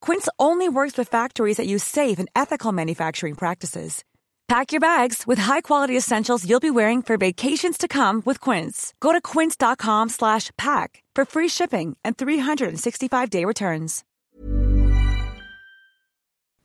Quince 0.00 0.28
only 0.38 0.68
works 0.68 0.98
with 0.98 1.08
factories 1.08 1.56
that 1.56 1.66
use 1.66 1.84
safe 1.84 2.18
and 2.18 2.28
ethical 2.34 2.72
manufacturing 2.72 3.34
practices. 3.34 4.04
Pack 4.48 4.72
your 4.72 4.80
bags 4.80 5.26
with 5.28 5.38
high-quality 5.38 5.96
essentials 5.96 6.44
you'll 6.44 6.60
be 6.60 6.72
wearing 6.72 7.02
for 7.02 7.16
vacations 7.16 7.78
to 7.78 7.86
come 7.86 8.20
with 8.24 8.40
Quince. 8.40 8.92
Go 9.00 9.12
to 9.12 9.20
quince.com/pack 9.20 11.02
for 11.14 11.24
free 11.24 11.48
shipping 11.48 11.96
and 12.04 12.16
365-day 12.16 13.44
returns. 13.44 14.02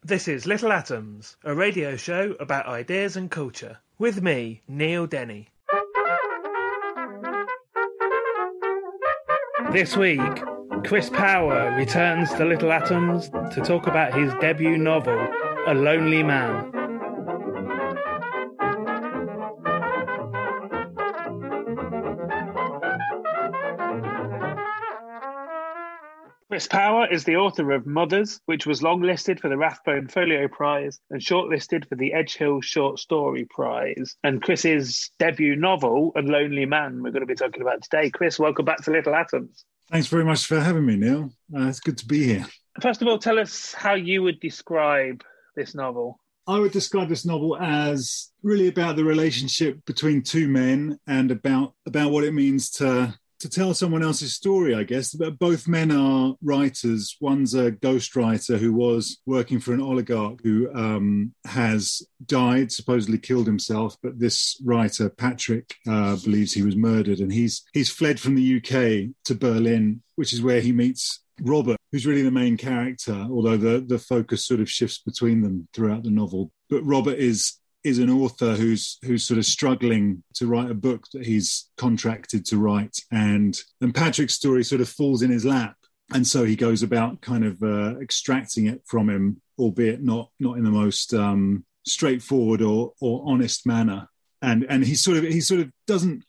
This 0.03 0.27
is 0.27 0.45
Little 0.45 0.71
Atoms, 0.71 1.35
a 1.43 1.53
radio 1.55 1.95
show 1.95 2.35
about 2.39 2.67
ideas 2.67 3.15
and 3.15 3.29
culture, 3.31 3.79
with 3.97 4.21
me, 4.21 4.61
Neil 4.67 5.07
Denny. 5.07 5.49
This 9.71 9.97
week, 9.97 10.21
Chris 10.83 11.09
Power 11.09 11.73
returns 11.75 12.31
to 12.33 12.45
Little 12.45 12.71
Atoms 12.71 13.29
to 13.29 13.61
talk 13.61 13.87
about 13.87 14.13
his 14.13 14.31
debut 14.41 14.77
novel, 14.77 15.27
A 15.67 15.73
Lonely 15.73 16.21
Man. 16.21 16.71
Chris 26.49 26.67
Power 26.67 27.07
is 27.11 27.23
the 27.23 27.35
author 27.35 27.71
of 27.71 27.85
Mothers, 27.85 28.39
which 28.45 28.65
was 28.65 28.81
longlisted 28.81 29.39
for 29.39 29.49
the 29.49 29.57
Rathbone 29.57 30.07
Folio 30.07 30.47
Prize 30.47 30.99
and 31.09 31.19
shortlisted 31.19 31.87
for 31.89 31.95
the 31.95 32.13
Edge 32.13 32.35
Hill 32.35 32.61
Short 32.61 32.99
Story 32.99 33.45
Prize. 33.49 34.15
And 34.23 34.41
Chris's 34.41 35.11
debut 35.19 35.55
novel, 35.55 36.11
A 36.15 36.21
Lonely 36.21 36.65
Man, 36.65 37.01
we're 37.01 37.11
going 37.11 37.21
to 37.21 37.25
be 37.25 37.35
talking 37.35 37.61
about 37.61 37.81
today. 37.81 38.09
Chris, 38.09 38.39
welcome 38.39 38.65
back 38.65 38.83
to 38.83 38.91
Little 38.91 39.15
Atoms. 39.15 39.65
Thanks 39.91 40.07
very 40.07 40.25
much 40.25 40.45
for 40.45 40.59
having 40.59 40.85
me, 40.85 40.95
Neil. 40.95 41.31
Uh, 41.55 41.67
it's 41.67 41.79
good 41.79 41.97
to 41.99 42.05
be 42.05 42.23
here. 42.23 42.45
First 42.81 43.01
of 43.01 43.07
all, 43.07 43.17
tell 43.17 43.39
us 43.39 43.73
how 43.73 43.93
you 43.93 44.23
would 44.23 44.39
describe 44.39 45.23
this 45.55 45.75
novel. 45.75 46.19
I 46.47 46.59
would 46.59 46.71
describe 46.71 47.09
this 47.09 47.25
novel 47.25 47.57
as 47.57 48.31
really 48.43 48.67
about 48.67 48.95
the 48.95 49.03
relationship 49.03 49.83
between 49.85 50.21
two 50.21 50.47
men 50.47 50.99
and 51.07 51.31
about 51.31 51.73
about 51.85 52.11
what 52.11 52.23
it 52.23 52.33
means 52.33 52.69
to 52.71 53.15
to 53.39 53.49
tell 53.49 53.73
someone 53.73 54.03
else's 54.03 54.33
story, 54.33 54.73
I 54.75 54.83
guess. 54.83 55.13
But 55.13 55.39
Both 55.39 55.67
men 55.67 55.91
are 55.91 56.35
writers. 56.41 57.15
One's 57.19 57.53
a 57.53 57.71
ghostwriter 57.71 58.57
who 58.57 58.73
was 58.73 59.19
working 59.25 59.59
for 59.59 59.73
an 59.73 59.81
oligarch 59.81 60.39
who 60.43 60.73
um, 60.73 61.33
has 61.45 62.01
died, 62.25 62.71
supposedly 62.71 63.17
killed 63.17 63.47
himself. 63.47 63.97
But 64.01 64.19
this 64.19 64.59
writer, 64.63 65.09
Patrick, 65.09 65.75
uh, 65.87 66.15
believes 66.17 66.53
he 66.53 66.63
was 66.63 66.75
murdered, 66.75 67.19
and 67.19 67.31
he's 67.31 67.63
he's 67.73 67.89
fled 67.89 68.19
from 68.19 68.35
the 68.35 68.57
UK 68.57 69.13
to 69.25 69.35
Berlin, 69.35 70.01
which 70.15 70.33
is 70.33 70.41
where 70.41 70.61
he 70.61 70.71
meets 70.71 71.21
Robert, 71.41 71.77
who's 71.91 72.05
really 72.05 72.21
the 72.21 72.31
main 72.31 72.57
character, 72.57 73.27
although 73.29 73.57
the, 73.57 73.83
the 73.85 73.99
focus 73.99 74.45
sort 74.45 74.61
of 74.61 74.69
shifts 74.69 74.99
between 74.99 75.41
them 75.41 75.67
throughout 75.73 76.03
the 76.03 76.11
novel. 76.11 76.51
But 76.69 76.83
Robert 76.83 77.17
is 77.17 77.59
is 77.85 77.99
an 77.99 78.09
author 78.09 78.55
who's 78.55 78.97
who's 79.03 79.23
sort 79.23 79.37
of 79.37 79.45
struggling 79.45 80.23
to 80.33 80.47
write 80.47 80.71
a 80.71 80.75
book 80.75 81.05
that 81.13 81.25
he's 81.25 81.69
contracted 81.77 82.43
to 82.47 82.57
write, 82.57 82.97
and 83.11 83.57
and 83.79 83.93
Patrick's 83.93 84.33
story 84.33 84.63
sort 84.63 84.81
of 84.81 84.89
falls 84.89 85.21
in 85.21 85.29
his 85.29 85.45
lap, 85.45 85.75
and 86.13 86.25
so 86.25 86.43
he 86.43 86.55
goes 86.55 86.81
about 86.81 87.21
kind 87.21 87.45
of 87.45 87.61
uh, 87.61 87.99
extracting 87.99 88.65
it 88.65 88.81
from 88.85 89.07
him, 89.07 89.39
albeit 89.59 90.01
not 90.01 90.31
not 90.39 90.57
in 90.57 90.63
the 90.63 90.71
most 90.71 91.13
um, 91.13 91.63
straightforward 91.85 92.63
or 92.63 92.93
or 92.99 93.23
honest 93.27 93.67
manner, 93.67 94.09
and 94.41 94.65
and 94.67 94.83
he 94.83 94.95
sort 94.95 95.17
of 95.17 95.23
he 95.23 95.39
sort 95.39 95.61
of 95.61 95.71
doesn't 95.85 96.25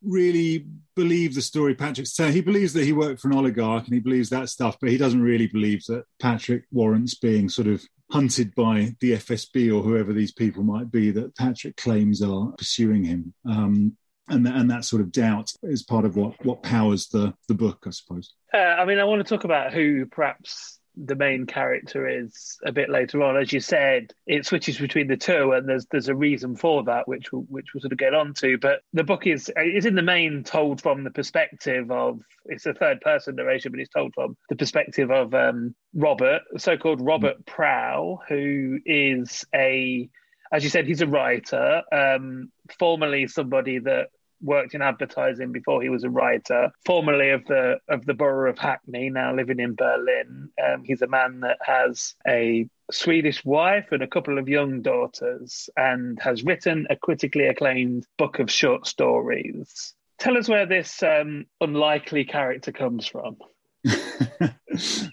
really 0.00 0.66
believe 0.94 1.34
the 1.34 1.42
story 1.42 1.74
Patrick's 1.74 2.14
telling. 2.14 2.32
He 2.32 2.40
believes 2.40 2.72
that 2.74 2.84
he 2.84 2.92
worked 2.92 3.20
for 3.20 3.28
an 3.28 3.36
oligarch 3.36 3.84
and 3.84 3.94
he 3.94 4.00
believes 4.00 4.30
that 4.30 4.48
stuff, 4.48 4.76
but 4.80 4.90
he 4.90 4.96
doesn't 4.96 5.22
really 5.22 5.48
believe 5.48 5.84
that 5.86 6.04
Patrick 6.20 6.64
warrants 6.70 7.14
being 7.14 7.48
sort 7.48 7.66
of 7.66 7.82
hunted 8.14 8.54
by 8.54 8.94
the 9.00 9.14
FSB 9.14 9.74
or 9.74 9.82
whoever 9.82 10.12
these 10.12 10.30
people 10.30 10.62
might 10.62 10.88
be 10.88 11.10
that 11.10 11.36
Patrick 11.36 11.76
claims 11.76 12.22
are 12.22 12.52
pursuing 12.56 13.02
him. 13.02 13.34
Um, 13.44 13.96
and, 14.28 14.46
and 14.46 14.70
that 14.70 14.84
sort 14.84 15.02
of 15.02 15.10
doubt 15.10 15.50
is 15.64 15.82
part 15.82 16.04
of 16.04 16.14
what, 16.14 16.32
what 16.46 16.62
powers 16.62 17.08
the, 17.08 17.34
the 17.48 17.54
book, 17.54 17.82
I 17.88 17.90
suppose. 17.90 18.32
Uh, 18.54 18.58
I 18.58 18.84
mean, 18.84 19.00
I 19.00 19.04
want 19.04 19.26
to 19.26 19.28
talk 19.28 19.42
about 19.42 19.72
who 19.72 20.06
perhaps 20.06 20.78
the 20.96 21.16
main 21.16 21.46
character 21.46 22.08
is 22.08 22.58
a 22.64 22.72
bit 22.72 22.88
later 22.88 23.22
on. 23.22 23.36
As 23.36 23.52
you 23.52 23.60
said, 23.60 24.12
it 24.26 24.46
switches 24.46 24.78
between 24.78 25.08
the 25.08 25.16
two, 25.16 25.52
and 25.52 25.68
there's 25.68 25.86
there's 25.90 26.08
a 26.08 26.14
reason 26.14 26.56
for 26.56 26.84
that, 26.84 27.08
which 27.08 27.32
we'll, 27.32 27.42
which 27.42 27.66
we'll 27.74 27.80
sort 27.80 27.92
of 27.92 27.98
get 27.98 28.14
onto. 28.14 28.58
But 28.58 28.80
the 28.92 29.04
book 29.04 29.26
is 29.26 29.50
is 29.56 29.86
in 29.86 29.94
the 29.94 30.02
main 30.02 30.44
told 30.44 30.80
from 30.80 31.04
the 31.04 31.10
perspective 31.10 31.90
of 31.90 32.20
it's 32.46 32.66
a 32.66 32.74
third 32.74 33.00
person 33.00 33.36
narration, 33.36 33.72
but 33.72 33.80
it's 33.80 33.90
told 33.90 34.14
from 34.14 34.36
the 34.48 34.56
perspective 34.56 35.10
of 35.10 35.34
um, 35.34 35.74
Robert, 35.94 36.42
so-called 36.56 37.00
Robert 37.00 37.44
Prowe, 37.46 38.18
who 38.28 38.78
is 38.84 39.44
a 39.54 40.08
as 40.52 40.62
you 40.62 40.70
said, 40.70 40.86
he's 40.86 41.00
a 41.00 41.06
writer, 41.06 41.82
um, 41.90 42.52
formerly 42.78 43.26
somebody 43.26 43.80
that 43.80 44.08
worked 44.44 44.74
in 44.74 44.82
advertising 44.82 45.52
before 45.52 45.82
he 45.82 45.88
was 45.88 46.04
a 46.04 46.10
writer, 46.10 46.70
formerly 46.84 47.30
of 47.30 47.44
the 47.46 47.78
of 47.88 48.04
the 48.04 48.14
borough 48.14 48.50
of 48.50 48.58
Hackney, 48.58 49.10
now 49.10 49.34
living 49.34 49.58
in 49.58 49.74
Berlin. 49.74 50.50
Um, 50.62 50.84
he's 50.84 51.02
a 51.02 51.08
man 51.08 51.40
that 51.40 51.58
has 51.62 52.14
a 52.26 52.68
Swedish 52.90 53.44
wife 53.44 53.88
and 53.90 54.02
a 54.02 54.08
couple 54.08 54.38
of 54.38 54.48
young 54.48 54.82
daughters, 54.82 55.68
and 55.76 56.20
has 56.20 56.44
written 56.44 56.86
a 56.90 56.96
critically 56.96 57.46
acclaimed 57.46 58.06
book 58.18 58.38
of 58.38 58.50
short 58.50 58.86
stories. 58.86 59.94
Tell 60.18 60.38
us 60.38 60.48
where 60.48 60.66
this 60.66 61.02
um, 61.02 61.46
unlikely 61.60 62.24
character 62.24 62.72
comes 62.72 63.06
from. 63.06 63.36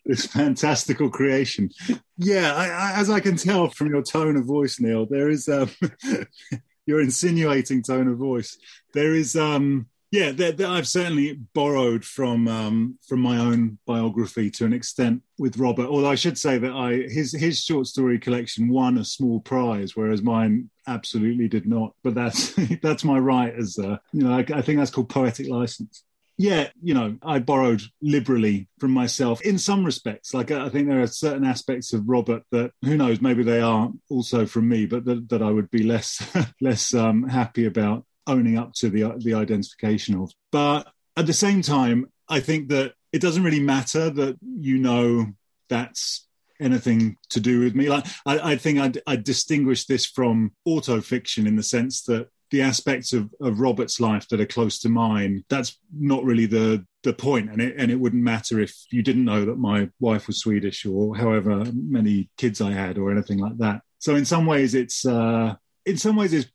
this 0.06 0.28
fantastical 0.28 1.10
creation. 1.10 1.70
Yeah, 2.18 2.54
I, 2.54 2.68
I, 2.68 2.92
as 3.00 3.10
I 3.10 3.20
can 3.20 3.36
tell 3.36 3.70
from 3.70 3.90
your 3.90 4.04
tone 4.04 4.38
of 4.38 4.46
voice, 4.46 4.80
Neil, 4.80 5.06
there 5.06 5.30
is 5.30 5.50
um, 5.50 5.70
your 6.86 7.02
insinuating 7.02 7.84
tone 7.84 8.08
of 8.08 8.18
voice. 8.18 8.58
There 8.94 9.14
is, 9.14 9.36
um, 9.36 9.88
yeah, 10.12 10.32
that 10.32 10.62
I've 10.62 10.88
certainly 10.88 11.34
borrowed 11.54 12.04
from 12.04 12.48
um, 12.48 13.00
from 13.08 13.22
my 13.22 13.38
own 13.38 13.78
biography 13.86 14.50
to 14.52 14.66
an 14.66 14.74
extent 14.74 15.22
with 15.38 15.58
Robert. 15.58 15.88
Although 15.88 16.10
I 16.12 16.16
should 16.16 16.38
say 16.38 16.58
that 16.58 16.72
I 16.72 17.08
his 17.10 17.32
his 17.32 17.64
short 17.64 17.88
story 17.88 18.20
collection 18.20 18.70
won 18.70 18.98
a 18.98 19.06
small 19.06 19.40
prize, 19.40 19.96
whereas 19.96 20.22
mine 20.22 20.70
absolutely 20.88 21.48
did 21.48 21.66
not. 21.66 21.94
But 22.04 22.16
that's 22.16 22.54
that's 22.82 23.06
my 23.06 23.20
right 23.20 23.54
as 23.54 23.80
uh, 23.80 23.98
you 24.12 24.24
know. 24.24 24.34
I, 24.34 24.40
I 24.40 24.62
think 24.62 24.80
that's 24.80 24.92
called 24.92 25.10
poetic 25.10 25.48
license 25.48 26.04
yeah, 26.42 26.70
you 26.82 26.96
know, 26.96 27.18
I 27.22 27.38
borrowed 27.38 27.84
liberally 28.02 28.68
from 28.80 28.92
myself 28.92 29.42
in 29.42 29.60
some 29.60 29.86
respects. 29.86 30.34
Like 30.34 30.50
I 30.50 30.70
think 30.70 30.88
there 30.88 31.02
are 31.02 31.08
certain 31.08 31.46
aspects 31.46 31.94
of 31.94 32.10
Robert 32.10 32.42
that 32.52 32.72
who 32.84 32.98
knows, 32.98 33.22
maybe 33.22 33.44
they 33.44 33.62
are 33.62 33.92
also 34.10 34.48
from 34.48 34.68
me, 34.68 34.88
but 34.88 35.06
that, 35.06 35.30
that 35.30 35.44
I 35.44 35.52
would 35.52 35.70
be 35.70 35.84
less 35.84 36.20
less 36.62 36.96
um, 36.96 37.30
happy 37.30 37.66
about 37.66 38.06
owning 38.28 38.58
up 38.58 38.74
to 38.76 38.90
the 38.90 39.14
the 39.18 39.34
identification 39.34 40.16
of. 40.16 40.32
But 40.52 40.92
at 41.18 41.28
the 41.28 41.34
same 41.34 41.62
time, 41.62 42.08
I 42.30 42.40
think 42.40 42.70
that 42.70 42.94
it 43.12 43.22
doesn't 43.22 43.44
really 43.44 43.60
matter 43.60 44.10
that 44.10 44.38
you 44.42 44.78
know 44.78 45.34
that's 45.70 46.28
anything 46.60 47.18
to 47.30 47.40
do 47.40 47.60
with 47.60 47.76
me. 47.76 47.90
Like 47.90 48.06
I, 48.26 48.52
I 48.52 48.56
think 48.56 48.80
I'd, 48.80 49.02
I'd 49.08 49.24
distinguish 49.24 49.86
this 49.86 50.06
from 50.06 50.52
auto 50.66 51.02
fiction 51.02 51.48
in 51.48 51.56
the 51.56 51.64
sense 51.64 52.04
that 52.04 52.30
the 52.52 52.62
aspects 52.62 53.14
of, 53.14 53.34
of 53.40 53.60
Robert's 53.60 54.00
life 54.00 54.28
that 54.28 54.42
are 54.42 54.46
close 54.46 54.80
to 54.80 54.90
mine, 54.90 55.44
that's 55.50 55.78
not 55.98 56.24
really 56.24 56.46
the 56.46 56.86
the 57.04 57.14
point. 57.14 57.50
And 57.50 57.62
it 57.62 57.76
and 57.78 57.90
it 57.90 58.00
wouldn't 58.00 58.24
matter 58.24 58.60
if 58.60 58.76
you 58.92 59.02
didn't 59.02 59.26
know 59.26 59.46
that 59.46 59.58
my 59.58 59.90
wife 60.00 60.28
was 60.28 60.40
Swedish 60.40 60.86
or 60.86 61.16
however 61.16 61.66
many 61.74 62.30
kids 62.38 62.62
I 62.62 62.72
had 62.72 62.98
or 62.98 63.12
anything 63.12 63.40
like 63.40 63.58
that. 63.58 63.82
So 64.00 64.16
in 64.16 64.26
some 64.26 64.46
ways, 64.46 64.76
it's 64.76 65.06
uh, 65.06 65.56
in 65.86 65.98
some 65.98 66.16
ways 66.16 66.34
it's 66.34 66.50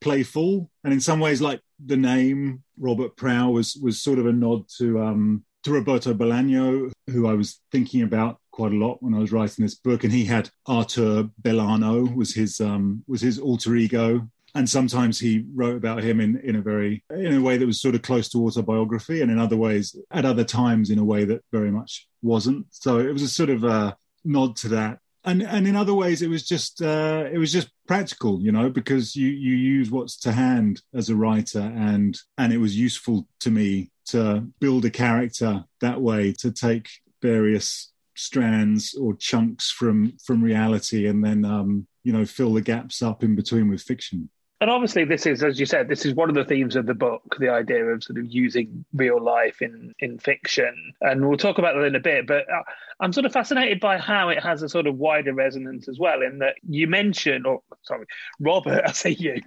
playful, 0.00 0.70
and 0.84 0.92
in 0.92 1.00
some 1.00 1.20
ways, 1.20 1.40
like 1.40 1.60
the 1.84 1.96
name 1.96 2.62
Robert 2.78 3.16
Prowe 3.16 3.52
was 3.52 3.76
was 3.82 4.00
sort 4.00 4.18
of 4.18 4.26
a 4.26 4.32
nod 4.32 4.64
to 4.78 5.00
um, 5.00 5.44
to 5.64 5.72
Roberto 5.72 6.14
Bolaño, 6.14 6.90
who 7.08 7.26
I 7.26 7.34
was 7.34 7.60
thinking 7.70 8.02
about 8.02 8.38
quite 8.50 8.72
a 8.72 8.76
lot 8.76 9.02
when 9.02 9.14
I 9.14 9.18
was 9.18 9.32
writing 9.32 9.64
this 9.64 9.74
book, 9.74 10.04
and 10.04 10.12
he 10.12 10.24
had 10.24 10.50
Arthur 10.66 11.28
Belano 11.42 12.14
was 12.14 12.34
his 12.34 12.60
um, 12.60 13.04
was 13.06 13.20
his 13.20 13.38
alter 13.38 13.76
ego, 13.76 14.28
and 14.54 14.68
sometimes 14.68 15.18
he 15.18 15.44
wrote 15.54 15.76
about 15.76 16.02
him 16.02 16.20
in 16.20 16.38
in 16.38 16.56
a 16.56 16.60
very 16.60 17.04
in 17.10 17.34
a 17.34 17.40
way 17.40 17.56
that 17.56 17.66
was 17.66 17.80
sort 17.80 17.94
of 17.94 18.02
close 18.02 18.28
to 18.30 18.44
autobiography, 18.44 19.22
and 19.22 19.30
in 19.30 19.38
other 19.38 19.56
ways, 19.56 19.96
at 20.10 20.24
other 20.24 20.44
times, 20.44 20.90
in 20.90 20.98
a 20.98 21.04
way 21.04 21.24
that 21.24 21.44
very 21.52 21.70
much 21.70 22.08
wasn't. 22.22 22.66
So 22.70 22.98
it 22.98 23.12
was 23.12 23.22
a 23.22 23.28
sort 23.28 23.50
of 23.50 23.64
a 23.64 23.96
nod 24.24 24.56
to 24.56 24.68
that. 24.68 24.98
And 25.24 25.42
and 25.42 25.66
in 25.66 25.76
other 25.76 25.94
ways, 25.94 26.22
it 26.22 26.28
was 26.28 26.46
just 26.46 26.80
uh, 26.80 27.24
it 27.30 27.38
was 27.38 27.52
just 27.52 27.68
practical, 27.86 28.40
you 28.40 28.52
know, 28.52 28.70
because 28.70 29.14
you 29.14 29.28
you 29.28 29.54
use 29.54 29.90
what's 29.90 30.16
to 30.20 30.32
hand 30.32 30.80
as 30.94 31.10
a 31.10 31.16
writer, 31.16 31.60
and 31.60 32.18
and 32.38 32.52
it 32.52 32.58
was 32.58 32.78
useful 32.78 33.26
to 33.40 33.50
me 33.50 33.90
to 34.06 34.46
build 34.60 34.84
a 34.84 34.90
character 34.90 35.64
that 35.80 36.00
way 36.00 36.32
to 36.32 36.50
take 36.50 36.88
various 37.20 37.92
strands 38.16 38.94
or 38.94 39.14
chunks 39.14 39.70
from 39.70 40.12
from 40.24 40.42
reality 40.42 41.06
and 41.06 41.24
then 41.24 41.44
um, 41.44 41.86
you 42.02 42.12
know 42.12 42.24
fill 42.24 42.52
the 42.54 42.60
gaps 42.60 43.02
up 43.02 43.22
in 43.22 43.34
between 43.34 43.68
with 43.68 43.80
fiction 43.80 44.28
and 44.60 44.70
obviously 44.70 45.04
this 45.04 45.26
is 45.26 45.42
as 45.42 45.58
you 45.58 45.66
said 45.66 45.88
this 45.88 46.04
is 46.04 46.14
one 46.14 46.28
of 46.28 46.34
the 46.34 46.44
themes 46.44 46.76
of 46.76 46.86
the 46.86 46.94
book 46.94 47.36
the 47.38 47.48
idea 47.48 47.84
of 47.84 48.02
sort 48.02 48.18
of 48.18 48.26
using 48.28 48.84
real 48.92 49.22
life 49.22 49.62
in 49.62 49.94
in 50.00 50.18
fiction. 50.18 50.74
And 51.00 51.26
we'll 51.26 51.38
talk 51.38 51.58
about 51.58 51.74
that 51.74 51.84
in 51.84 51.94
a 51.94 52.00
bit 52.00 52.26
but 52.26 52.50
uh, 52.50 52.62
i'm 53.00 53.12
sort 53.12 53.26
of 53.26 53.32
fascinated 53.32 53.80
by 53.80 53.98
how 53.98 54.28
it 54.28 54.42
has 54.42 54.62
a 54.62 54.68
sort 54.68 54.86
of 54.86 54.96
wider 54.96 55.32
resonance 55.32 55.88
as 55.88 55.98
well 55.98 56.22
in 56.22 56.38
that 56.38 56.56
you 56.68 56.86
mentioned 56.86 57.46
or 57.46 57.62
sorry 57.82 58.06
robert 58.38 58.82
i 58.86 58.92
say 58.92 59.10
you. 59.10 59.40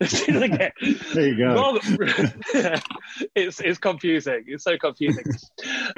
There 1.14 1.28
you 1.28 1.36
go. 1.36 1.54
Robert, 1.54 1.82
it's 3.34 3.60
it's 3.60 3.78
confusing. 3.78 4.44
It's 4.46 4.64
so 4.64 4.76
confusing. 4.78 5.24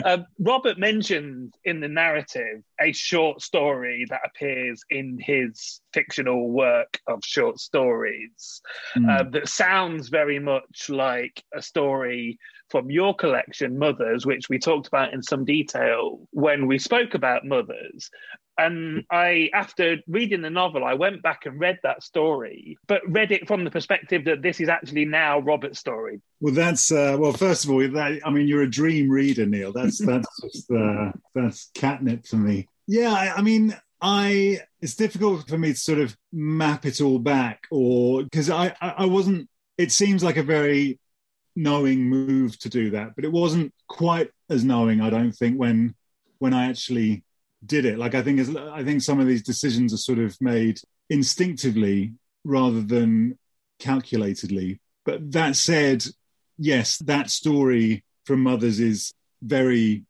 Um, 0.04 0.26
robert 0.38 0.78
mentioned 0.78 1.54
in 1.64 1.80
the 1.80 1.88
narrative 1.88 2.62
a 2.80 2.92
short 2.92 3.40
story 3.42 4.06
that 4.08 4.20
appears 4.24 4.82
in 4.90 5.18
his 5.20 5.80
fictional 5.92 6.50
work 6.50 6.98
of 7.06 7.20
short 7.24 7.58
stories 7.58 8.60
mm. 8.96 9.08
uh, 9.08 9.28
that 9.30 9.48
sounds 9.48 10.08
very 10.08 10.38
much 10.38 10.88
like 10.88 11.42
a 11.54 11.62
story 11.62 12.38
from 12.68 12.90
your 12.90 13.14
collection, 13.14 13.78
Mothers, 13.78 14.26
which 14.26 14.48
we 14.48 14.58
talked 14.58 14.88
about 14.88 15.14
in 15.14 15.22
some 15.22 15.44
detail 15.44 16.26
when 16.32 16.66
we 16.66 16.78
spoke 16.78 17.14
about 17.14 17.44
Mothers. 17.44 18.10
And 18.58 19.04
I, 19.10 19.50
after 19.52 19.98
reading 20.06 20.40
the 20.40 20.50
novel, 20.50 20.84
I 20.84 20.94
went 20.94 21.22
back 21.22 21.44
and 21.44 21.60
read 21.60 21.78
that 21.82 22.02
story, 22.02 22.78
but 22.86 23.02
read 23.06 23.30
it 23.30 23.46
from 23.46 23.64
the 23.64 23.70
perspective 23.70 24.24
that 24.24 24.40
this 24.40 24.60
is 24.60 24.68
actually 24.68 25.04
now 25.04 25.40
Robert's 25.40 25.78
story. 25.78 26.22
Well, 26.40 26.54
that's 26.54 26.90
uh, 26.90 27.16
well. 27.18 27.32
First 27.32 27.64
of 27.64 27.70
all, 27.70 27.86
that, 27.86 28.20
I 28.24 28.30
mean, 28.30 28.48
you're 28.48 28.62
a 28.62 28.70
dream 28.70 29.10
reader, 29.10 29.44
Neil. 29.44 29.72
That's 29.72 29.98
that's 29.98 30.28
just 30.42 30.70
uh, 30.70 31.12
that's 31.34 31.70
catnip 31.74 32.26
for 32.26 32.36
me. 32.36 32.68
Yeah, 32.86 33.12
I, 33.12 33.36
I 33.36 33.42
mean, 33.42 33.76
I 34.00 34.60
it's 34.80 34.96
difficult 34.96 35.48
for 35.48 35.58
me 35.58 35.72
to 35.72 35.78
sort 35.78 35.98
of 35.98 36.16
map 36.32 36.86
it 36.86 37.00
all 37.00 37.18
back, 37.18 37.64
or 37.70 38.22
because 38.22 38.48
I, 38.48 38.74
I 38.80 38.94
I 38.98 39.06
wasn't. 39.06 39.48
It 39.76 39.92
seems 39.92 40.24
like 40.24 40.38
a 40.38 40.42
very 40.42 40.98
knowing 41.54 42.04
move 42.04 42.58
to 42.60 42.68
do 42.68 42.90
that, 42.90 43.14
but 43.16 43.24
it 43.24 43.32
wasn't 43.32 43.74
quite 43.88 44.30
as 44.48 44.64
knowing. 44.64 45.00
I 45.00 45.10
don't 45.10 45.32
think 45.32 45.58
when 45.58 45.94
when 46.38 46.54
I 46.54 46.68
actually 46.68 47.24
did 47.66 47.84
it. 47.84 47.98
Like 47.98 48.14
I 48.14 48.22
think 48.22 48.40
I 48.56 48.84
think 48.84 49.02
some 49.02 49.20
of 49.20 49.26
these 49.26 49.42
decisions 49.42 49.92
are 49.92 49.98
sort 49.98 50.18
of 50.18 50.36
made 50.40 50.80
instinctively 51.10 52.14
rather 52.44 52.80
than 52.80 53.38
calculatedly. 53.80 54.78
But 55.04 55.32
that 55.32 55.56
said, 55.56 56.04
yes, 56.58 56.98
that 56.98 57.30
story 57.30 58.04
from 58.24 58.42
Mothers 58.42 58.80
is 58.80 59.12
very 59.42 60.04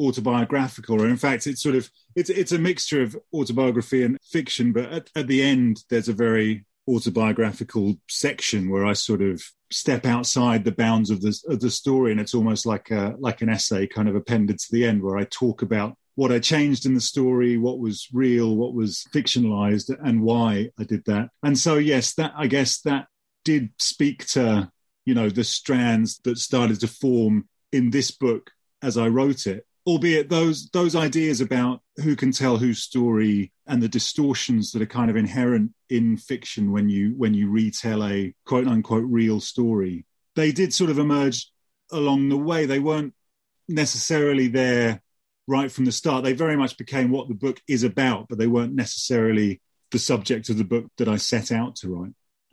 autobiographical, 0.00 1.02
or 1.02 1.08
in 1.08 1.16
fact, 1.16 1.46
it's 1.46 1.62
sort 1.62 1.74
of 1.74 1.90
it's 2.16 2.30
it's 2.30 2.52
a 2.52 2.58
mixture 2.58 3.02
of 3.02 3.16
autobiography 3.34 4.02
and 4.02 4.16
fiction. 4.22 4.72
But 4.72 4.92
at, 4.92 5.10
at 5.14 5.26
the 5.26 5.42
end, 5.42 5.84
there's 5.90 6.08
a 6.08 6.14
very 6.14 6.64
autobiographical 6.88 7.96
section 8.08 8.70
where 8.70 8.84
I 8.84 8.94
sort 8.94 9.22
of 9.22 9.42
step 9.70 10.04
outside 10.04 10.64
the 10.64 10.72
bounds 10.72 11.10
of 11.10 11.20
the 11.20 11.38
of 11.48 11.60
the 11.60 11.70
story, 11.70 12.12
and 12.12 12.20
it's 12.20 12.34
almost 12.34 12.66
like 12.66 12.90
a 12.90 13.14
like 13.18 13.42
an 13.42 13.48
essay 13.48 13.86
kind 13.86 14.08
of 14.08 14.16
appended 14.16 14.58
to 14.58 14.68
the 14.72 14.84
end, 14.84 15.02
where 15.02 15.18
I 15.18 15.24
talk 15.24 15.62
about 15.62 15.96
what 16.14 16.32
I 16.32 16.38
changed 16.38 16.86
in 16.86 16.94
the 16.94 17.00
story, 17.00 17.56
what 17.56 17.78
was 17.78 18.08
real, 18.12 18.56
what 18.56 18.74
was 18.74 19.04
fictionalized, 19.14 19.94
and 20.04 20.22
why 20.22 20.70
I 20.78 20.84
did 20.84 21.04
that. 21.06 21.30
And 21.42 21.58
so, 21.58 21.76
yes, 21.76 22.14
that 22.14 22.32
I 22.36 22.46
guess 22.46 22.80
that 22.82 23.06
did 23.44 23.70
speak 23.78 24.26
to 24.28 24.70
you 25.04 25.14
know 25.14 25.28
the 25.28 25.44
strands 25.44 26.18
that 26.24 26.38
started 26.38 26.80
to 26.80 26.86
form 26.86 27.48
in 27.72 27.90
this 27.90 28.10
book 28.10 28.50
as 28.82 28.96
I 28.96 29.08
wrote 29.08 29.46
it 29.46 29.66
albeit 29.86 30.28
those 30.28 30.68
those 30.70 30.94
ideas 30.94 31.40
about 31.40 31.80
who 31.96 32.14
can 32.14 32.32
tell 32.32 32.58
whose 32.58 32.82
story 32.82 33.52
and 33.66 33.82
the 33.82 33.88
distortions 33.88 34.72
that 34.72 34.82
are 34.82 34.86
kind 34.86 35.10
of 35.10 35.16
inherent 35.16 35.72
in 35.88 36.16
fiction 36.16 36.70
when 36.70 36.88
you 36.88 37.14
when 37.16 37.34
you 37.34 37.50
retell 37.50 38.04
a 38.04 38.34
quote 38.44 38.66
unquote 38.66 39.04
real 39.08 39.40
story 39.40 40.04
they 40.36 40.52
did 40.52 40.72
sort 40.72 40.90
of 40.90 40.98
emerge 40.98 41.50
along 41.90 42.28
the 42.28 42.36
way 42.36 42.66
they 42.66 42.78
weren't 42.78 43.14
necessarily 43.68 44.48
there 44.48 45.02
right 45.46 45.72
from 45.72 45.84
the 45.84 45.92
start 45.92 46.24
they 46.24 46.32
very 46.32 46.56
much 46.56 46.76
became 46.76 47.10
what 47.10 47.28
the 47.28 47.34
book 47.34 47.60
is 47.68 47.82
about 47.82 48.26
but 48.28 48.38
they 48.38 48.46
weren't 48.46 48.74
necessarily 48.74 49.60
the 49.90 49.98
subject 49.98 50.48
of 50.48 50.58
the 50.58 50.64
book 50.64 50.86
that 50.98 51.08
i 51.08 51.16
set 51.16 51.50
out 51.50 51.76
to 51.76 51.88
write 51.88 52.12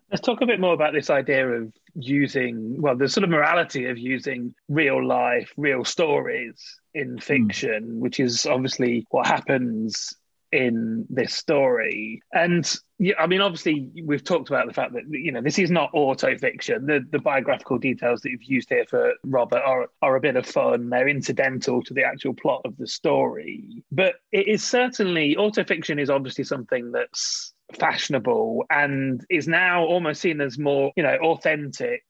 Let's 0.09 0.25
talk 0.25 0.41
a 0.41 0.45
bit 0.45 0.61
more 0.61 0.73
about 0.73 0.93
this 0.93 1.09
idea 1.09 1.45
of 1.45 1.73
using, 1.93 2.81
well, 2.81 2.95
the 2.95 3.09
sort 3.09 3.25
of 3.25 3.29
morality 3.29 3.87
of 3.87 3.97
using 3.97 4.55
real 4.69 5.05
life, 5.05 5.51
real 5.57 5.83
stories 5.83 6.79
in 6.93 7.13
hmm. 7.13 7.17
fiction, 7.17 7.83
mm. 7.83 7.99
which 7.99 8.19
is 8.19 8.45
obviously 8.45 9.05
what 9.09 9.27
happens 9.27 10.13
in 10.51 11.05
this 11.09 11.33
story. 11.33 12.21
And 12.31 12.73
yeah, 12.99 13.13
I 13.19 13.27
mean, 13.27 13.41
obviously, 13.41 13.89
we've 14.03 14.23
talked 14.23 14.49
about 14.49 14.67
the 14.67 14.73
fact 14.73 14.93
that 14.93 15.03
you 15.09 15.31
know 15.31 15.41
this 15.41 15.59
is 15.59 15.69
not 15.69 15.91
auto 15.93 16.35
fiction. 16.37 16.87
The 16.87 17.05
the 17.11 17.19
biographical 17.19 17.77
details 17.77 18.21
that 18.21 18.31
you've 18.31 18.43
used 18.43 18.69
here 18.69 18.85
for 18.89 19.13
Robert 19.23 19.61
are 19.63 19.87
are 20.01 20.15
a 20.15 20.19
bit 20.19 20.35
of 20.35 20.47
fun. 20.47 20.89
They're 20.89 21.07
incidental 21.07 21.83
to 21.83 21.93
the 21.93 22.03
actual 22.03 22.33
plot 22.33 22.61
of 22.65 22.75
the 22.77 22.87
story, 22.87 23.83
but 23.91 24.15
it 24.31 24.47
is 24.47 24.63
certainly 24.63 25.35
auto 25.35 25.63
fiction 25.63 25.99
is 25.99 26.09
obviously 26.09 26.43
something 26.43 26.91
that's 26.91 27.53
fashionable 27.73 28.65
and 28.69 29.23
is 29.29 29.47
now 29.47 29.83
almost 29.83 30.21
seen 30.21 30.41
as 30.41 30.57
more, 30.57 30.91
you 30.95 31.03
know, 31.03 31.17
authentic 31.17 32.03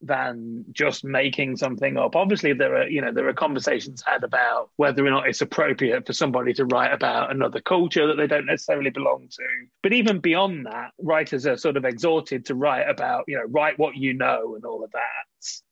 than 0.00 0.64
just 0.72 1.04
making 1.04 1.56
something 1.56 1.96
up. 1.96 2.16
Obviously, 2.16 2.52
there 2.52 2.76
are 2.76 2.88
you 2.88 3.00
know 3.00 3.12
there 3.12 3.28
are 3.28 3.32
conversations 3.32 4.02
had 4.06 4.24
about 4.24 4.70
whether 4.76 5.06
or 5.06 5.10
not 5.10 5.28
it's 5.28 5.40
appropriate 5.40 6.06
for 6.06 6.12
somebody 6.12 6.52
to 6.54 6.64
write 6.66 6.92
about 6.92 7.30
another 7.30 7.60
culture 7.60 8.06
that 8.06 8.16
they 8.16 8.26
don't 8.26 8.46
necessarily 8.46 8.90
belong 8.90 9.28
to. 9.30 9.44
But 9.82 9.92
even 9.92 10.20
beyond 10.20 10.66
that, 10.66 10.90
writers 11.00 11.46
are 11.46 11.56
sort 11.56 11.76
of 11.76 11.84
exhorted 11.84 12.46
to 12.46 12.54
write 12.54 12.88
about 12.88 13.24
you 13.26 13.36
know 13.36 13.44
write 13.48 13.78
what 13.78 13.96
you 13.96 14.14
know 14.14 14.54
and 14.54 14.64
all 14.64 14.84
of 14.84 14.92
that. 14.92 15.00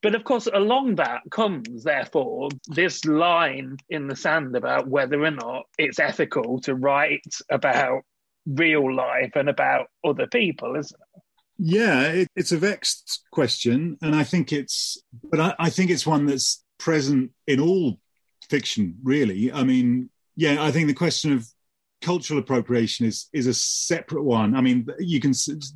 But 0.02 0.14
of 0.14 0.24
course, 0.24 0.48
along 0.52 0.96
that 0.96 1.22
comes 1.30 1.84
therefore 1.84 2.50
this 2.68 3.04
line 3.04 3.76
in 3.88 4.08
the 4.08 4.16
sand 4.16 4.56
about 4.56 4.88
whether 4.88 5.22
or 5.22 5.30
not 5.30 5.64
it's 5.78 5.98
ethical 5.98 6.60
to 6.60 6.74
write 6.74 7.34
about 7.50 8.02
real 8.46 8.94
life 8.94 9.32
and 9.36 9.48
about 9.48 9.88
other 10.04 10.26
people, 10.26 10.76
isn't 10.76 11.00
it? 11.16 11.22
Yeah, 11.58 12.02
it, 12.08 12.28
it's 12.34 12.52
a 12.52 12.58
vexed 12.58 13.22
question, 13.30 13.96
and 14.02 14.14
I 14.14 14.24
think 14.24 14.52
it's, 14.52 15.00
but 15.30 15.40
I, 15.40 15.54
I 15.58 15.70
think 15.70 15.90
it's 15.90 16.06
one 16.06 16.26
that's 16.26 16.64
present 16.78 17.30
in 17.46 17.60
all 17.60 18.00
fiction, 18.48 18.96
really. 19.02 19.52
I 19.52 19.62
mean, 19.62 20.10
yeah, 20.36 20.62
I 20.62 20.70
think 20.72 20.88
the 20.88 20.94
question 20.94 21.32
of 21.32 21.46
cultural 22.02 22.38
appropriation 22.38 23.06
is 23.06 23.28
is 23.32 23.46
a 23.46 23.54
separate 23.54 24.24
one. 24.24 24.54
I 24.54 24.60
mean, 24.60 24.86
you 24.98 25.20
can 25.20 25.32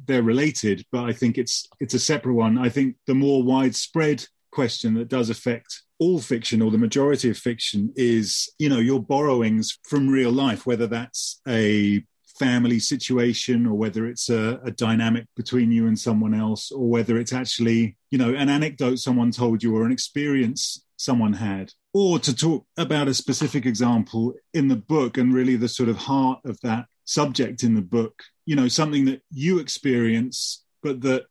they're 0.06 0.22
related, 0.22 0.84
but 0.90 1.04
I 1.04 1.12
think 1.12 1.38
it's 1.38 1.66
it's 1.80 1.94
a 1.94 1.98
separate 1.98 2.34
one. 2.34 2.58
I 2.58 2.68
think 2.68 2.96
the 3.06 3.14
more 3.14 3.42
widespread 3.42 4.26
question 4.50 4.94
that 4.94 5.08
does 5.08 5.30
affect 5.30 5.82
all 5.98 6.18
fiction 6.20 6.62
or 6.62 6.70
the 6.70 6.78
majority 6.78 7.28
of 7.30 7.36
fiction 7.36 7.92
is 7.96 8.50
you 8.58 8.68
know 8.68 8.78
your 8.78 9.02
borrowings 9.02 9.78
from 9.84 10.08
real 10.08 10.30
life 10.30 10.64
whether 10.64 10.86
that's 10.86 11.40
a 11.46 12.02
family 12.38 12.78
situation 12.78 13.66
or 13.66 13.74
whether 13.74 14.06
it's 14.06 14.28
a, 14.28 14.60
a, 14.64 14.70
dynamic 14.70 15.26
between 15.36 15.72
you 15.72 15.86
and 15.86 15.98
someone 15.98 16.34
else 16.34 16.70
or 16.70 16.88
whether 16.88 17.18
it's 17.18 17.32
actually 17.32 17.96
you 18.10 18.18
know 18.18 18.34
an 18.34 18.48
anecdote 18.48 18.96
someone 18.96 19.30
told 19.30 19.62
you 19.62 19.76
or 19.76 19.84
an 19.84 19.92
experience 19.92 20.84
someone 20.96 21.32
had. 21.32 21.72
Or 21.94 22.18
to 22.18 22.34
talk 22.34 22.66
about 22.76 23.08
a 23.08 23.14
specific 23.14 23.66
example 23.66 24.34
in 24.52 24.68
the 24.68 24.76
book 24.76 25.16
and 25.16 25.34
really 25.34 25.56
the 25.56 25.68
sort 25.68 25.88
of 25.88 25.96
heart 25.96 26.40
of 26.44 26.60
that 26.62 26.86
subject 27.04 27.62
in 27.62 27.74
the 27.74 27.80
book 27.80 28.22
you 28.44 28.54
know 28.54 28.68
something 28.68 29.06
that 29.06 29.22
you 29.30 29.58
experience 29.58 30.62
but 30.82 31.00
that 31.00 31.24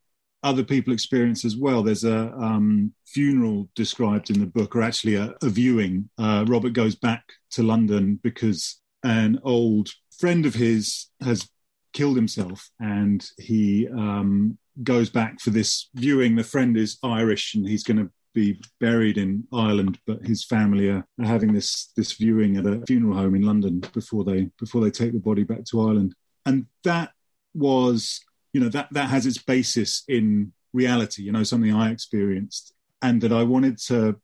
other 0.44 0.64
people 0.64 0.94
experience 0.94 1.44
as 1.44 1.58
well. 1.58 1.84
There's 1.84 2.04
a 2.04 2.32
um, 2.34 2.94
funeral 3.06 3.70
described 3.76 4.30
in 4.30 4.40
the 4.40 4.46
book 4.46 4.76
or 4.76 4.82
actually 4.82 5.16
a, 5.16 5.34
a 5.42 5.50
viewing. 5.50 6.10
Uh, 6.18 6.46
robert 6.48 6.74
goes 6.74 6.96
back 6.96 7.24
to 7.52 7.64
london 7.64 8.20
because 8.22 8.80
an 9.04 9.40
old 9.44 9.90
friend 10.20 10.46
of 10.46 10.54
his 10.54 11.08
has 11.22 11.48
killed 11.94 12.16
himself, 12.16 12.70
and 12.80 13.28
he 13.38 13.88
um, 13.90 14.58
goes 14.84 15.10
back 15.10 15.40
for 15.40 15.50
this 15.50 15.90
viewing. 15.96 16.36
The 16.36 16.44
friend 16.44 16.78
is 16.78 16.98
Irish, 17.04 17.56
and 17.56 17.68
he's 17.68 17.84
going 17.84 17.98
to 17.98 18.12
be 18.34 18.62
buried 18.80 19.18
in 19.18 19.48
Ireland, 19.52 19.98
but 20.06 20.24
his 20.24 20.46
family 20.46 20.90
are, 20.90 21.04
are, 21.20 21.26
having 21.26 21.54
this 21.54 21.92
this 21.98 22.14
viewing 22.14 22.58
at 22.58 22.68
a 22.68 22.84
funeral 22.86 23.18
home 23.18 23.34
in 23.34 23.42
London 23.42 23.84
before 23.94 24.24
they 24.24 24.50
before 24.60 24.82
they 24.82 24.92
take 24.92 25.14
the 25.14 25.20
body 25.20 25.44
back 25.44 25.66
to 25.66 25.82
Ireland. 25.82 26.14
And 26.46 26.68
that 26.84 27.12
was, 27.56 28.24
you 28.54 28.62
know, 28.62 28.70
that 28.70 28.90
that 28.92 29.10
has 29.10 29.26
its 29.26 29.40
basis 29.40 30.04
in 30.08 30.54
reality. 30.72 31.24
You 31.24 31.32
know, 31.32 31.44
something 31.44 31.74
I 31.74 31.92
experienced 31.92 32.74
and 33.02 33.22
that 33.22 33.32
I 33.32 33.44
wanted 33.44 33.80
to 33.88 34.20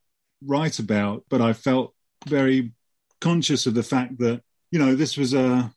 write 0.46 0.78
about, 0.78 1.24
but 1.30 1.42
I 1.42 1.54
felt 1.54 1.96
very 2.28 2.74
conscious 3.20 3.66
of 3.66 3.74
the 3.74 3.84
fact 3.84 4.20
that 4.20 4.42
you 4.70 4.78
know 4.78 4.96
this 4.96 5.18
was 5.18 5.34
a 5.34 5.74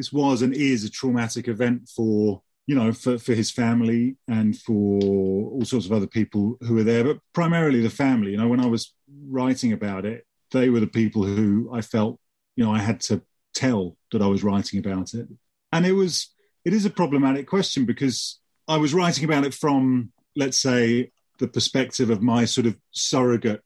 this 0.00 0.12
was 0.12 0.40
and 0.40 0.54
is 0.54 0.82
a 0.82 0.90
traumatic 0.90 1.46
event 1.46 1.86
for 1.94 2.40
you 2.66 2.74
know 2.74 2.90
for, 2.90 3.18
for 3.18 3.34
his 3.34 3.50
family 3.50 4.16
and 4.28 4.58
for 4.58 4.98
all 5.02 5.64
sorts 5.64 5.84
of 5.84 5.92
other 5.92 6.06
people 6.06 6.56
who 6.62 6.74
were 6.74 6.82
there 6.82 7.04
but 7.04 7.18
primarily 7.34 7.82
the 7.82 7.90
family 7.90 8.30
you 8.30 8.38
know 8.38 8.48
when 8.48 8.60
i 8.60 8.66
was 8.66 8.94
writing 9.28 9.74
about 9.74 10.06
it 10.06 10.24
they 10.52 10.70
were 10.70 10.80
the 10.80 10.86
people 10.86 11.22
who 11.22 11.68
i 11.72 11.82
felt 11.82 12.18
you 12.56 12.64
know 12.64 12.72
i 12.72 12.78
had 12.78 12.98
to 12.98 13.20
tell 13.52 13.94
that 14.10 14.22
i 14.22 14.26
was 14.26 14.42
writing 14.42 14.78
about 14.78 15.12
it 15.12 15.28
and 15.70 15.84
it 15.84 15.92
was 15.92 16.32
it 16.64 16.72
is 16.72 16.86
a 16.86 16.90
problematic 16.90 17.46
question 17.46 17.84
because 17.84 18.40
i 18.68 18.78
was 18.78 18.94
writing 18.94 19.24
about 19.24 19.44
it 19.44 19.52
from 19.52 20.10
let's 20.34 20.58
say 20.58 21.10
the 21.38 21.48
perspective 21.48 22.08
of 22.08 22.22
my 22.22 22.46
sort 22.46 22.66
of 22.66 22.76
surrogate 22.92 23.62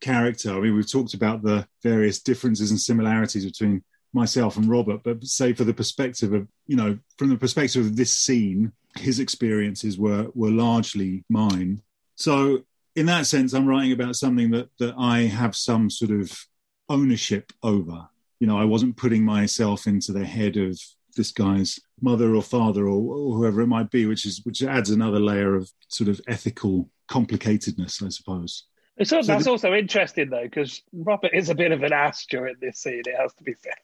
character. 0.00 0.50
I 0.50 0.60
mean, 0.60 0.74
we've 0.74 0.90
talked 0.90 1.14
about 1.14 1.42
the 1.42 1.66
various 1.82 2.20
differences 2.22 2.70
and 2.70 2.80
similarities 2.80 3.44
between 3.44 3.82
myself 4.16 4.56
and 4.56 4.68
Robert, 4.68 5.02
but 5.04 5.22
say 5.24 5.52
for 5.52 5.64
the 5.64 5.74
perspective 5.74 6.32
of, 6.32 6.48
you 6.66 6.76
know, 6.76 6.98
from 7.18 7.28
the 7.28 7.36
perspective 7.36 7.84
of 7.84 7.96
this 7.96 8.12
scene, 8.12 8.72
his 8.96 9.20
experiences 9.20 9.98
were 9.98 10.28
were 10.34 10.50
largely 10.50 11.24
mine. 11.28 11.82
So 12.16 12.64
in 12.96 13.06
that 13.06 13.26
sense, 13.26 13.52
I'm 13.52 13.68
writing 13.68 13.92
about 13.92 14.16
something 14.16 14.50
that 14.50 14.70
that 14.78 14.94
I 14.98 15.20
have 15.20 15.54
some 15.54 15.90
sort 15.90 16.10
of 16.10 16.46
ownership 16.88 17.52
over. 17.62 18.08
You 18.40 18.46
know, 18.46 18.58
I 18.58 18.64
wasn't 18.64 18.96
putting 18.96 19.24
myself 19.24 19.86
into 19.86 20.12
the 20.12 20.24
head 20.24 20.56
of 20.56 20.80
this 21.16 21.30
guy's 21.30 21.78
mother 22.00 22.34
or 22.34 22.42
father 22.42 22.84
or, 22.86 23.00
or 23.16 23.36
whoever 23.36 23.60
it 23.62 23.66
might 23.68 23.90
be, 23.90 24.06
which 24.06 24.26
is 24.26 24.40
which 24.44 24.62
adds 24.62 24.90
another 24.90 25.20
layer 25.20 25.54
of 25.54 25.70
sort 25.88 26.08
of 26.08 26.20
ethical 26.26 26.90
complicatedness, 27.08 28.02
I 28.02 28.08
suppose. 28.08 28.64
It's 28.96 29.12
also, 29.12 29.26
so 29.26 29.32
that's 29.32 29.44
the, 29.44 29.50
also 29.50 29.74
interesting 29.74 30.30
though, 30.30 30.44
because 30.44 30.82
Robert 30.92 31.32
is 31.34 31.50
a 31.50 31.54
bit 31.54 31.72
of 31.72 31.82
an 31.82 31.92
ass 31.92 32.24
during 32.26 32.56
this 32.60 32.78
scene. 32.78 33.02
It 33.06 33.16
has 33.20 33.32
to 33.34 33.44
be 33.44 33.54
said. 33.54 33.74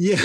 Yeah, 0.00 0.22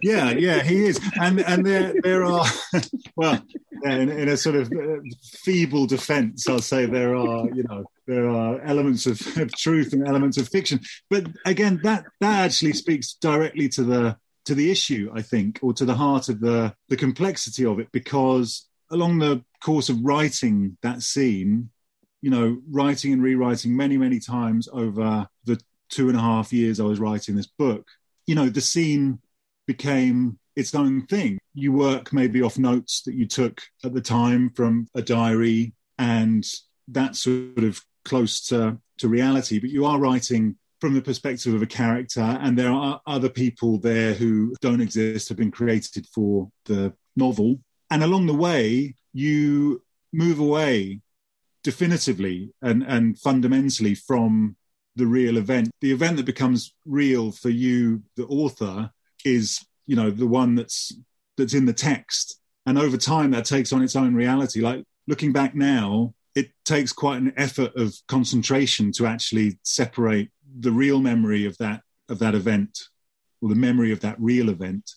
yeah, 0.00 0.30
yeah, 0.30 0.62
he 0.62 0.84
is, 0.84 1.00
and 1.20 1.40
and 1.40 1.66
there 1.66 1.92
there 2.04 2.24
are, 2.24 2.46
well, 3.16 3.42
in, 3.82 4.10
in 4.10 4.28
a 4.28 4.36
sort 4.36 4.54
of 4.54 4.70
uh, 4.70 5.00
feeble 5.42 5.86
defence, 5.86 6.48
I'll 6.48 6.60
say 6.60 6.86
there 6.86 7.16
are, 7.16 7.48
you 7.52 7.64
know, 7.64 7.84
there 8.06 8.28
are 8.28 8.60
elements 8.60 9.06
of, 9.06 9.20
of 9.36 9.52
truth 9.56 9.92
and 9.92 10.06
elements 10.06 10.36
of 10.38 10.48
fiction, 10.48 10.78
but 11.10 11.26
again, 11.44 11.80
that 11.82 12.04
that 12.20 12.44
actually 12.44 12.74
speaks 12.74 13.14
directly 13.14 13.68
to 13.70 13.82
the 13.82 14.16
to 14.44 14.54
the 14.54 14.70
issue, 14.70 15.10
I 15.12 15.22
think, 15.22 15.58
or 15.62 15.72
to 15.72 15.84
the 15.84 15.94
heart 15.94 16.28
of 16.28 16.38
the 16.38 16.74
the 16.88 16.96
complexity 16.96 17.64
of 17.64 17.80
it, 17.80 17.88
because 17.90 18.68
along 18.88 19.18
the 19.18 19.42
course 19.60 19.88
of 19.88 20.04
writing 20.04 20.76
that 20.82 21.02
scene, 21.02 21.70
you 22.20 22.30
know, 22.30 22.60
writing 22.70 23.12
and 23.12 23.22
rewriting 23.22 23.76
many, 23.76 23.96
many 23.96 24.18
times 24.18 24.68
over 24.72 25.28
the 25.44 25.60
two 25.88 26.08
and 26.08 26.18
a 26.18 26.20
half 26.20 26.52
years 26.52 26.80
I 26.80 26.84
was 26.84 27.00
writing 27.00 27.36
this 27.36 27.46
book, 27.46 27.86
you 28.26 28.34
know, 28.34 28.48
the 28.48 28.60
scene 28.60 29.20
became 29.66 30.38
its 30.56 30.74
own 30.74 31.06
thing. 31.06 31.38
You 31.54 31.72
work 31.72 32.12
maybe 32.12 32.42
off 32.42 32.58
notes 32.58 33.02
that 33.02 33.14
you 33.14 33.26
took 33.26 33.62
at 33.84 33.94
the 33.94 34.00
time 34.00 34.50
from 34.50 34.88
a 34.94 35.02
diary, 35.02 35.74
and 35.98 36.46
that's 36.88 37.20
sort 37.20 37.64
of 37.64 37.80
close 38.04 38.46
to, 38.48 38.78
to 38.98 39.08
reality, 39.08 39.58
but 39.58 39.70
you 39.70 39.84
are 39.84 39.98
writing 39.98 40.56
from 40.80 40.94
the 40.94 41.02
perspective 41.02 41.54
of 41.54 41.62
a 41.62 41.66
character, 41.66 42.20
and 42.20 42.56
there 42.56 42.70
are 42.70 43.00
other 43.06 43.28
people 43.28 43.78
there 43.78 44.14
who 44.14 44.54
don't 44.60 44.80
exist, 44.80 45.28
have 45.28 45.38
been 45.38 45.50
created 45.50 46.06
for 46.14 46.50
the 46.66 46.92
novel. 47.16 47.60
And 47.90 48.04
along 48.04 48.26
the 48.26 48.34
way, 48.34 48.94
you 49.12 49.82
move 50.12 50.38
away 50.38 51.00
definitively 51.62 52.52
and, 52.62 52.82
and 52.82 53.18
fundamentally 53.18 53.94
from 53.94 54.56
the 54.96 55.06
real 55.06 55.36
event. 55.36 55.70
The 55.80 55.92
event 55.92 56.16
that 56.16 56.26
becomes 56.26 56.74
real 56.84 57.30
for 57.32 57.50
you, 57.50 58.02
the 58.16 58.26
author, 58.26 58.90
is 59.24 59.64
you 59.86 59.96
know 59.96 60.10
the 60.10 60.26
one 60.26 60.54
that's 60.54 60.92
that's 61.36 61.54
in 61.54 61.64
the 61.64 61.72
text, 61.72 62.40
and 62.66 62.78
over 62.78 62.96
time 62.96 63.30
that 63.30 63.44
takes 63.44 63.72
on 63.72 63.82
its 63.82 63.96
own 63.96 64.14
reality. 64.14 64.60
Like 64.60 64.84
looking 65.06 65.32
back 65.32 65.54
now, 65.54 66.14
it 66.34 66.50
takes 66.64 66.92
quite 66.92 67.20
an 67.20 67.32
effort 67.36 67.74
of 67.76 67.94
concentration 68.08 68.92
to 68.92 69.06
actually 69.06 69.58
separate 69.62 70.30
the 70.60 70.72
real 70.72 71.00
memory 71.00 71.46
of 71.46 71.56
that 71.58 71.82
of 72.08 72.18
that 72.18 72.34
event 72.34 72.78
or 73.40 73.48
the 73.48 73.54
memory 73.54 73.92
of 73.92 74.00
that 74.00 74.20
real 74.20 74.48
event 74.48 74.90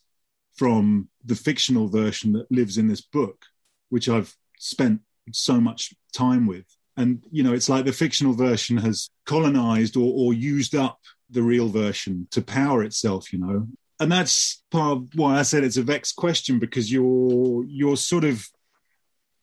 from 0.56 1.10
the 1.24 1.36
fictional 1.36 1.88
version 1.88 2.34
that 2.34 2.52
lives 2.52 2.78
in 2.78 2.88
this 2.88 3.02
book, 3.02 3.46
which 3.90 4.10
I've 4.10 4.36
spent 4.58 5.02
so 5.32 5.62
much 5.62 5.94
time 6.12 6.48
with. 6.48 6.66
And, 6.98 7.24
you 7.32 7.44
know, 7.44 7.54
it's 7.54 7.70
like 7.70 7.86
the 7.86 7.94
fictional 7.94 8.34
version 8.34 8.78
has 8.78 9.10
colonized 9.26 9.96
or, 9.96 10.14
or 10.14 10.34
used 10.34 10.76
up 10.76 11.00
the 11.30 11.42
real 11.42 11.70
version 11.70 12.28
to 12.32 12.42
power 12.42 12.84
itself, 12.84 13.32
you 13.32 13.40
know. 13.40 13.68
And 14.00 14.12
that's 14.12 14.64
part 14.72 14.98
of 14.98 15.08
why 15.16 15.40
I 15.40 15.44
said 15.44 15.64
it's 15.64 15.78
a 15.78 15.84
vexed 15.84 16.16
question 16.16 16.60
because 16.60 16.92
you're 16.92 17.64
you're 17.66 17.98
sort 17.98 18.24
of 18.24 18.46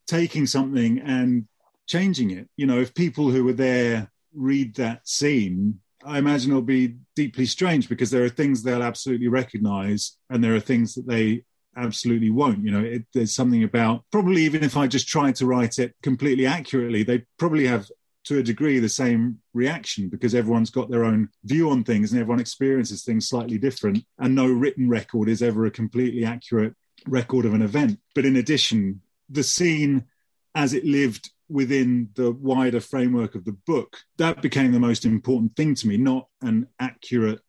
taking 0.07 0.47
something 0.47 0.99
and 0.99 1.47
changing 1.87 2.33
it. 2.33 2.49
You 2.57 2.67
know, 2.67 2.81
if 2.81 2.95
people 2.95 3.31
who 3.31 3.45
were 3.45 3.53
there 3.53 4.11
read 4.35 4.75
that 4.77 5.09
scene, 5.09 5.81
I 6.05 6.19
imagine 6.19 6.51
it'll 6.51 6.63
be 6.63 6.97
deeply 7.17 7.47
strange 7.47 7.89
because 7.89 8.11
there 8.11 8.25
are 8.25 8.29
things 8.29 8.63
they'll 8.63 8.83
absolutely 8.83 9.29
recognize 9.29 10.17
and 10.31 10.43
there 10.43 10.55
are 10.55 10.61
things 10.61 10.95
that 10.95 11.07
they 11.07 11.45
absolutely 11.79 12.31
won't. 12.31 12.65
You 12.65 12.71
know, 12.71 12.85
it, 12.85 13.05
there's 13.15 13.35
something 13.35 13.63
about 13.63 14.05
probably 14.11 14.43
even 14.43 14.65
if 14.65 14.77
I 14.77 14.87
just 14.87 15.09
tried 15.09 15.37
to 15.37 15.47
write 15.47 15.79
it 15.79 15.95
completely 16.03 16.47
accurately, 16.47 17.03
they 17.03 17.25
probably 17.39 17.67
have 17.67 17.89
to 18.25 18.39
a 18.39 18.43
degree 18.43 18.79
the 18.79 18.89
same 18.89 19.39
reaction 19.55 20.09
because 20.09 20.35
everyone's 20.35 20.71
got 20.71 20.91
their 20.91 21.05
own 21.05 21.31
view 21.45 21.71
on 21.71 21.83
things 21.83 22.13
and 22.13 22.21
everyone 22.21 22.41
experiences 22.41 23.03
things 23.03 23.29
slightly 23.29 23.57
different. 23.57 24.05
And 24.19 24.35
no 24.35 24.47
written 24.47 24.89
record 24.89 25.29
is 25.29 25.43
ever 25.43 25.65
a 25.65 25.71
completely 25.71 26.25
accurate 26.25 26.75
record 27.07 27.47
of 27.47 27.55
an 27.55 27.63
event. 27.63 28.01
But 28.15 28.27
in 28.27 28.37
addition, 28.37 29.01
the 29.31 29.43
scene 29.43 30.05
as 30.55 30.75
it 30.75 30.85
lived 30.85 31.31
within 31.49 32.11
the 32.15 32.33
wider 32.33 32.81
framework 32.81 33.35
of 33.35 33.45
the 33.45 33.57
book, 33.67 33.99
that 34.19 34.43
became 34.43 34.73
the 34.73 34.81
most 34.81 35.05
important 35.05 35.57
thing 35.57 35.75
to 35.77 35.89
me, 35.89 35.97
not 35.97 36.29
an 36.43 36.67
accurate 36.79 37.41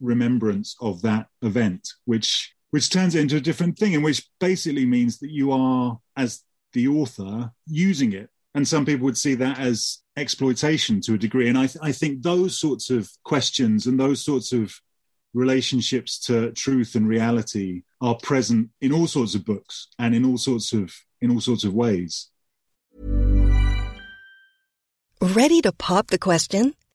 remembrance 0.00 0.76
of 0.80 1.02
that 1.02 1.26
event, 1.42 1.92
which 2.04 2.54
which 2.72 2.90
turns 2.90 3.14
it 3.14 3.20
into 3.20 3.36
a 3.36 3.40
different 3.40 3.78
thing, 3.78 3.94
and 3.94 4.02
which 4.02 4.26
basically 4.40 4.86
means 4.86 5.18
that 5.18 5.30
you 5.30 5.52
are, 5.52 5.98
as 6.16 6.42
the 6.72 6.88
author, 6.88 7.52
using 7.66 8.12
it. 8.12 8.30
And 8.54 8.66
some 8.66 8.84
people 8.84 9.04
would 9.04 9.18
see 9.18 9.34
that 9.36 9.58
as 9.58 9.98
exploitation 10.16 11.00
to 11.02 11.14
a 11.14 11.18
degree. 11.18 11.48
And 11.48 11.58
I, 11.58 11.66
th- 11.66 11.82
I 11.82 11.92
think 11.92 12.22
those 12.22 12.58
sorts 12.58 12.90
of 12.90 13.10
questions 13.24 13.86
and 13.86 14.00
those 14.00 14.24
sorts 14.24 14.52
of 14.52 14.74
relationships 15.34 16.18
to 16.20 16.52
truth 16.52 16.94
and 16.94 17.06
reality 17.06 17.82
are 18.00 18.16
present 18.22 18.70
in 18.80 18.92
all 18.92 19.06
sorts 19.06 19.34
of 19.34 19.44
books 19.44 19.88
and 19.98 20.14
in 20.14 20.24
all 20.24 20.38
sorts 20.38 20.72
of 20.72 20.94
in 21.20 21.30
all 21.30 21.40
sorts 21.40 21.64
of 21.64 21.72
ways. 21.72 22.30
Ready 25.20 25.62
to 25.62 25.72
pop 25.72 26.08
the 26.08 26.18
question? 26.18 26.74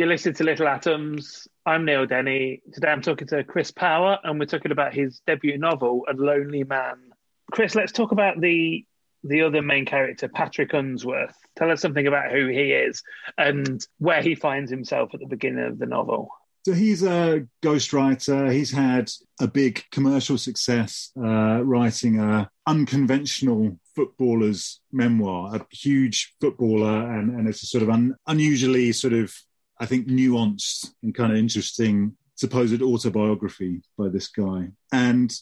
You're 0.00 0.08
listening 0.08 0.36
to 0.36 0.44
Little 0.44 0.66
Atoms. 0.66 1.46
I'm 1.66 1.84
Neil 1.84 2.06
Denny. 2.06 2.62
Today 2.72 2.88
I'm 2.88 3.02
talking 3.02 3.28
to 3.28 3.44
Chris 3.44 3.70
Power, 3.70 4.18
and 4.24 4.40
we're 4.40 4.46
talking 4.46 4.72
about 4.72 4.94
his 4.94 5.20
debut 5.26 5.58
novel, 5.58 6.06
A 6.08 6.14
Lonely 6.14 6.64
Man. 6.64 7.12
Chris, 7.52 7.74
let's 7.74 7.92
talk 7.92 8.10
about 8.10 8.40
the 8.40 8.86
the 9.24 9.42
other 9.42 9.60
main 9.60 9.84
character, 9.84 10.26
Patrick 10.26 10.72
Unsworth. 10.72 11.36
Tell 11.54 11.70
us 11.70 11.82
something 11.82 12.06
about 12.06 12.32
who 12.32 12.48
he 12.48 12.72
is 12.72 13.02
and 13.36 13.86
where 13.98 14.22
he 14.22 14.34
finds 14.34 14.70
himself 14.70 15.12
at 15.12 15.20
the 15.20 15.26
beginning 15.26 15.66
of 15.66 15.78
the 15.78 15.84
novel. 15.84 16.30
So 16.64 16.72
he's 16.72 17.02
a 17.02 17.46
ghostwriter. 17.62 18.50
He's 18.50 18.70
had 18.70 19.10
a 19.38 19.48
big 19.48 19.84
commercial 19.92 20.38
success 20.38 21.10
uh, 21.18 21.60
writing 21.62 22.18
a 22.18 22.50
unconventional 22.66 23.78
footballer's 23.94 24.80
memoir, 24.92 25.56
a 25.56 25.66
huge 25.70 26.34
footballer, 26.40 27.12
and, 27.12 27.38
and 27.38 27.46
it's 27.46 27.62
a 27.62 27.66
sort 27.66 27.82
of 27.82 27.90
un, 27.90 28.14
unusually 28.26 28.92
sort 28.92 29.12
of 29.12 29.34
I 29.80 29.86
think, 29.86 30.06
nuanced 30.06 30.92
and 31.02 31.14
kind 31.14 31.32
of 31.32 31.38
interesting 31.38 32.16
supposed 32.36 32.80
autobiography 32.80 33.82
by 33.98 34.08
this 34.08 34.28
guy. 34.28 34.68
And 34.92 35.34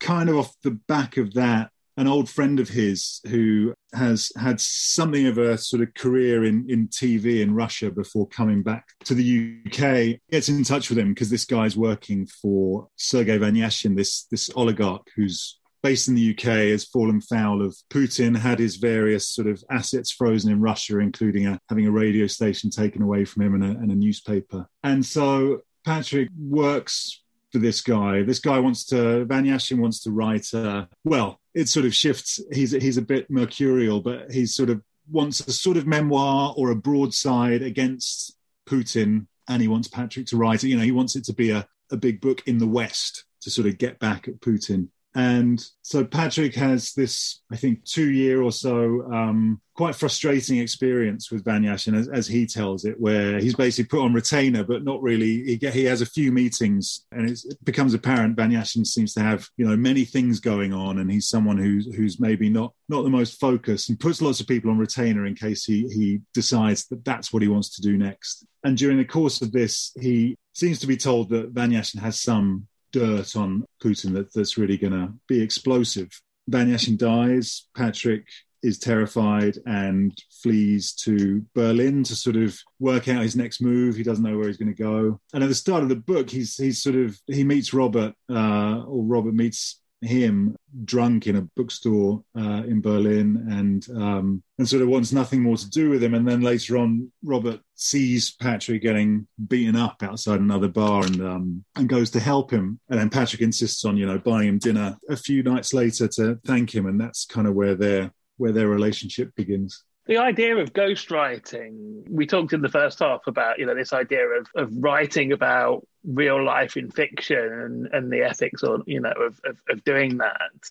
kind 0.00 0.28
of 0.28 0.36
off 0.36 0.54
the 0.62 0.72
back 0.72 1.16
of 1.16 1.34
that, 1.34 1.70
an 1.96 2.06
old 2.06 2.28
friend 2.28 2.60
of 2.60 2.68
his 2.68 3.20
who 3.26 3.72
has 3.94 4.30
had 4.38 4.60
something 4.60 5.26
of 5.26 5.38
a 5.38 5.56
sort 5.56 5.82
of 5.82 5.94
career 5.94 6.44
in, 6.44 6.66
in 6.68 6.88
TV 6.88 7.40
in 7.40 7.54
Russia 7.54 7.90
before 7.90 8.28
coming 8.28 8.62
back 8.62 8.86
to 9.04 9.14
the 9.14 9.62
UK 9.66 10.20
gets 10.30 10.48
in 10.50 10.62
touch 10.62 10.90
with 10.90 10.98
him 10.98 11.14
because 11.14 11.30
this 11.30 11.46
guy's 11.46 11.76
working 11.76 12.26
for 12.26 12.88
Sergei 12.96 13.38
Vanyashin, 13.38 13.96
this, 13.96 14.24
this 14.24 14.50
oligarch 14.54 15.08
who's 15.16 15.58
based 15.82 16.08
in 16.08 16.14
the 16.14 16.30
UK, 16.30 16.70
has 16.70 16.84
fallen 16.84 17.20
foul 17.20 17.62
of 17.62 17.76
Putin, 17.90 18.36
had 18.36 18.58
his 18.58 18.76
various 18.76 19.28
sort 19.28 19.46
of 19.46 19.62
assets 19.70 20.10
frozen 20.10 20.50
in 20.50 20.60
Russia, 20.60 20.98
including 20.98 21.46
a, 21.46 21.60
having 21.68 21.86
a 21.86 21.90
radio 21.90 22.26
station 22.26 22.70
taken 22.70 23.02
away 23.02 23.24
from 23.24 23.42
him 23.42 23.54
and 23.54 23.64
a, 23.64 23.68
and 23.78 23.90
a 23.90 23.94
newspaper. 23.94 24.68
And 24.82 25.04
so 25.04 25.60
Patrick 25.84 26.28
works 26.38 27.22
for 27.52 27.58
this 27.58 27.80
guy. 27.80 28.22
This 28.22 28.40
guy 28.40 28.58
wants 28.58 28.84
to, 28.86 29.26
Vanyashin 29.26 29.78
wants 29.78 30.02
to 30.02 30.10
write, 30.10 30.52
a, 30.52 30.88
well, 31.04 31.40
it 31.54 31.68
sort 31.68 31.86
of 31.86 31.94
shifts. 31.94 32.40
He's, 32.52 32.72
he's 32.72 32.98
a 32.98 33.02
bit 33.02 33.30
mercurial, 33.30 34.00
but 34.00 34.30
he's 34.30 34.54
sort 34.54 34.70
of 34.70 34.82
wants 35.10 35.40
a 35.40 35.52
sort 35.52 35.76
of 35.76 35.86
memoir 35.86 36.52
or 36.56 36.70
a 36.70 36.76
broadside 36.76 37.62
against 37.62 38.36
Putin. 38.68 39.26
And 39.48 39.62
he 39.62 39.68
wants 39.68 39.86
Patrick 39.86 40.26
to 40.26 40.36
write 40.36 40.64
it. 40.64 40.68
You 40.68 40.76
know, 40.76 40.82
he 40.82 40.90
wants 40.90 41.14
it 41.14 41.24
to 41.24 41.32
be 41.32 41.50
a, 41.50 41.66
a 41.90 41.96
big 41.96 42.20
book 42.20 42.42
in 42.46 42.58
the 42.58 42.66
West 42.66 43.24
to 43.42 43.50
sort 43.50 43.68
of 43.68 43.78
get 43.78 44.00
back 44.00 44.26
at 44.26 44.40
Putin. 44.40 44.88
And 45.16 45.66
so 45.80 46.04
Patrick 46.04 46.54
has 46.56 46.92
this, 46.92 47.40
I 47.50 47.56
think, 47.56 47.84
two 47.84 48.10
year 48.10 48.42
or 48.42 48.52
so, 48.52 49.02
um, 49.10 49.62
quite 49.74 49.94
frustrating 49.94 50.58
experience 50.58 51.30
with 51.30 51.42
Vanyashin, 51.42 51.98
as, 51.98 52.06
as, 52.08 52.26
he 52.26 52.46
tells 52.46 52.84
it, 52.84 53.00
where 53.00 53.38
he's 53.38 53.54
basically 53.54 53.88
put 53.88 54.04
on 54.04 54.12
retainer, 54.12 54.62
but 54.62 54.84
not 54.84 55.00
really. 55.00 55.42
He, 55.44 55.56
get, 55.56 55.72
he 55.72 55.84
has 55.84 56.02
a 56.02 56.06
few 56.06 56.32
meetings, 56.32 57.06
and 57.12 57.30
it 57.30 57.40
becomes 57.64 57.94
apparent 57.94 58.36
Vanyashin 58.36 58.86
seems 58.86 59.14
to 59.14 59.22
have, 59.22 59.48
you 59.56 59.66
know, 59.66 59.74
many 59.74 60.04
things 60.04 60.38
going 60.38 60.74
on, 60.74 60.98
and 60.98 61.10
he's 61.10 61.30
someone 61.30 61.56
who's 61.56 61.94
who's 61.94 62.20
maybe 62.20 62.50
not 62.50 62.74
not 62.90 63.02
the 63.02 63.08
most 63.08 63.40
focused, 63.40 63.88
and 63.88 63.98
puts 63.98 64.20
lots 64.20 64.40
of 64.40 64.46
people 64.46 64.70
on 64.70 64.76
retainer 64.76 65.24
in 65.24 65.34
case 65.34 65.64
he 65.64 65.88
he 65.88 66.20
decides 66.34 66.88
that 66.88 67.06
that's 67.06 67.32
what 67.32 67.40
he 67.40 67.48
wants 67.48 67.74
to 67.76 67.80
do 67.80 67.96
next. 67.96 68.44
And 68.64 68.76
during 68.76 68.98
the 68.98 69.04
course 69.06 69.40
of 69.40 69.50
this, 69.50 69.92
he 69.98 70.36
seems 70.52 70.78
to 70.80 70.86
be 70.86 70.98
told 70.98 71.30
that 71.30 71.54
Vanyashin 71.54 72.00
has 72.00 72.20
some 72.20 72.66
dirt 72.98 73.36
on 73.36 73.64
Putin 73.82 74.14
that, 74.14 74.32
that's 74.32 74.56
really 74.56 74.78
going 74.78 74.92
to 74.92 75.12
be 75.28 75.42
explosive. 75.42 76.08
Vanyashin 76.50 76.96
dies. 76.96 77.68
Patrick 77.76 78.26
is 78.62 78.78
terrified 78.78 79.58
and 79.66 80.16
flees 80.42 80.92
to 80.92 81.44
Berlin 81.54 82.02
to 82.04 82.16
sort 82.16 82.36
of 82.36 82.58
work 82.78 83.08
out 83.08 83.22
his 83.22 83.36
next 83.36 83.60
move. 83.60 83.96
He 83.96 84.02
doesn't 84.02 84.24
know 84.24 84.36
where 84.36 84.48
he's 84.48 84.56
going 84.56 84.74
to 84.74 84.82
go. 84.82 85.20
And 85.32 85.42
at 85.42 85.48
the 85.48 85.54
start 85.54 85.82
of 85.82 85.88
the 85.88 85.96
book, 85.96 86.30
he's 86.30 86.56
he's 86.56 86.82
sort 86.82 86.96
of 86.96 87.18
he 87.26 87.44
meets 87.44 87.74
Robert, 87.74 88.14
uh, 88.30 88.82
or 88.84 89.04
Robert 89.04 89.34
meets 89.34 89.80
him 90.06 90.56
drunk 90.84 91.26
in 91.26 91.36
a 91.36 91.42
bookstore 91.56 92.22
uh, 92.38 92.62
in 92.66 92.80
Berlin 92.80 93.46
and 93.50 93.88
um, 93.90 94.42
and 94.58 94.68
sort 94.68 94.82
of 94.82 94.88
wants 94.88 95.12
nothing 95.12 95.42
more 95.42 95.56
to 95.56 95.70
do 95.70 95.90
with 95.90 96.02
him. 96.02 96.14
And 96.14 96.26
then 96.26 96.40
later 96.40 96.78
on, 96.78 97.10
Robert 97.22 97.60
sees 97.74 98.32
Patrick 98.32 98.82
getting 98.82 99.26
beaten 99.48 99.76
up 99.76 100.02
outside 100.02 100.40
another 100.40 100.68
bar 100.68 101.04
and 101.04 101.20
um, 101.20 101.64
and 101.76 101.88
goes 101.88 102.10
to 102.10 102.20
help 102.20 102.50
him. 102.50 102.80
And 102.88 102.98
then 102.98 103.10
Patrick 103.10 103.42
insists 103.42 103.84
on 103.84 103.96
you 103.96 104.06
know 104.06 104.18
buying 104.18 104.48
him 104.48 104.58
dinner 104.58 104.96
a 105.08 105.16
few 105.16 105.42
nights 105.42 105.74
later 105.74 106.08
to 106.08 106.38
thank 106.44 106.74
him, 106.74 106.86
and 106.86 107.00
that's 107.00 107.24
kind 107.24 107.46
of 107.46 107.54
where 107.54 107.74
their 107.74 108.12
where 108.38 108.52
their 108.52 108.68
relationship 108.68 109.34
begins 109.34 109.82
the 110.06 110.18
idea 110.18 110.56
of 110.56 110.72
ghostwriting 110.72 112.08
we 112.08 112.26
talked 112.26 112.52
in 112.52 112.62
the 112.62 112.68
first 112.68 113.00
half 113.00 113.26
about 113.26 113.58
you 113.58 113.66
know 113.66 113.74
this 113.74 113.92
idea 113.92 114.26
of, 114.26 114.46
of 114.54 114.70
writing 114.76 115.32
about 115.32 115.86
real 116.04 116.42
life 116.42 116.76
in 116.76 116.90
fiction 116.90 117.36
and, 117.36 117.88
and 117.92 118.12
the 118.12 118.22
ethics 118.22 118.62
or 118.62 118.80
you 118.86 119.00
know 119.00 119.12
of, 119.12 119.40
of, 119.44 119.56
of 119.68 119.84
doing 119.84 120.18
that. 120.18 120.70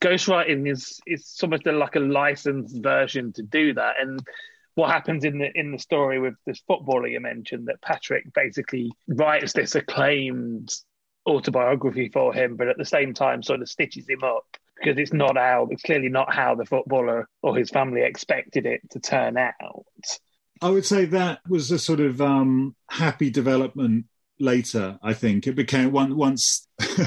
Ghostwriting 0.00 0.70
is 0.70 1.00
is 1.06 1.38
almost 1.42 1.66
like 1.66 1.96
a 1.96 2.00
licensed 2.00 2.82
version 2.82 3.32
to 3.32 3.42
do 3.42 3.72
that. 3.74 3.94
And 4.00 4.20
what 4.74 4.90
happens 4.90 5.24
in 5.24 5.38
the 5.38 5.50
in 5.58 5.72
the 5.72 5.78
story 5.78 6.20
with 6.20 6.34
this 6.46 6.60
footballer 6.66 7.08
you 7.08 7.20
mentioned 7.20 7.66
that 7.66 7.80
patrick 7.80 8.32
basically 8.34 8.92
writes 9.08 9.54
this 9.54 9.74
acclaimed 9.74 10.70
autobiography 11.26 12.08
for 12.10 12.32
him 12.32 12.56
but 12.56 12.68
at 12.68 12.76
the 12.76 12.84
same 12.84 13.14
time 13.14 13.42
sort 13.42 13.62
of 13.62 13.68
stitches 13.68 14.08
him 14.08 14.22
up 14.22 14.56
because 14.76 14.98
it's 14.98 15.12
not 15.12 15.36
how 15.36 15.68
it's 15.70 15.82
clearly 15.82 16.08
not 16.08 16.32
how 16.32 16.54
the 16.54 16.64
footballer 16.64 17.28
or 17.42 17.56
his 17.56 17.70
family 17.70 18.02
expected 18.02 18.66
it 18.66 18.80
to 18.90 19.00
turn 19.00 19.36
out. 19.36 19.86
I 20.62 20.70
would 20.70 20.86
say 20.86 21.04
that 21.06 21.40
was 21.48 21.70
a 21.70 21.78
sort 21.78 22.00
of 22.00 22.20
um, 22.20 22.74
happy 22.88 23.30
development 23.30 24.06
later. 24.38 24.98
I 25.02 25.12
think 25.14 25.46
it 25.46 25.54
became 25.54 25.92
one 25.92 26.16
once. 26.16 26.66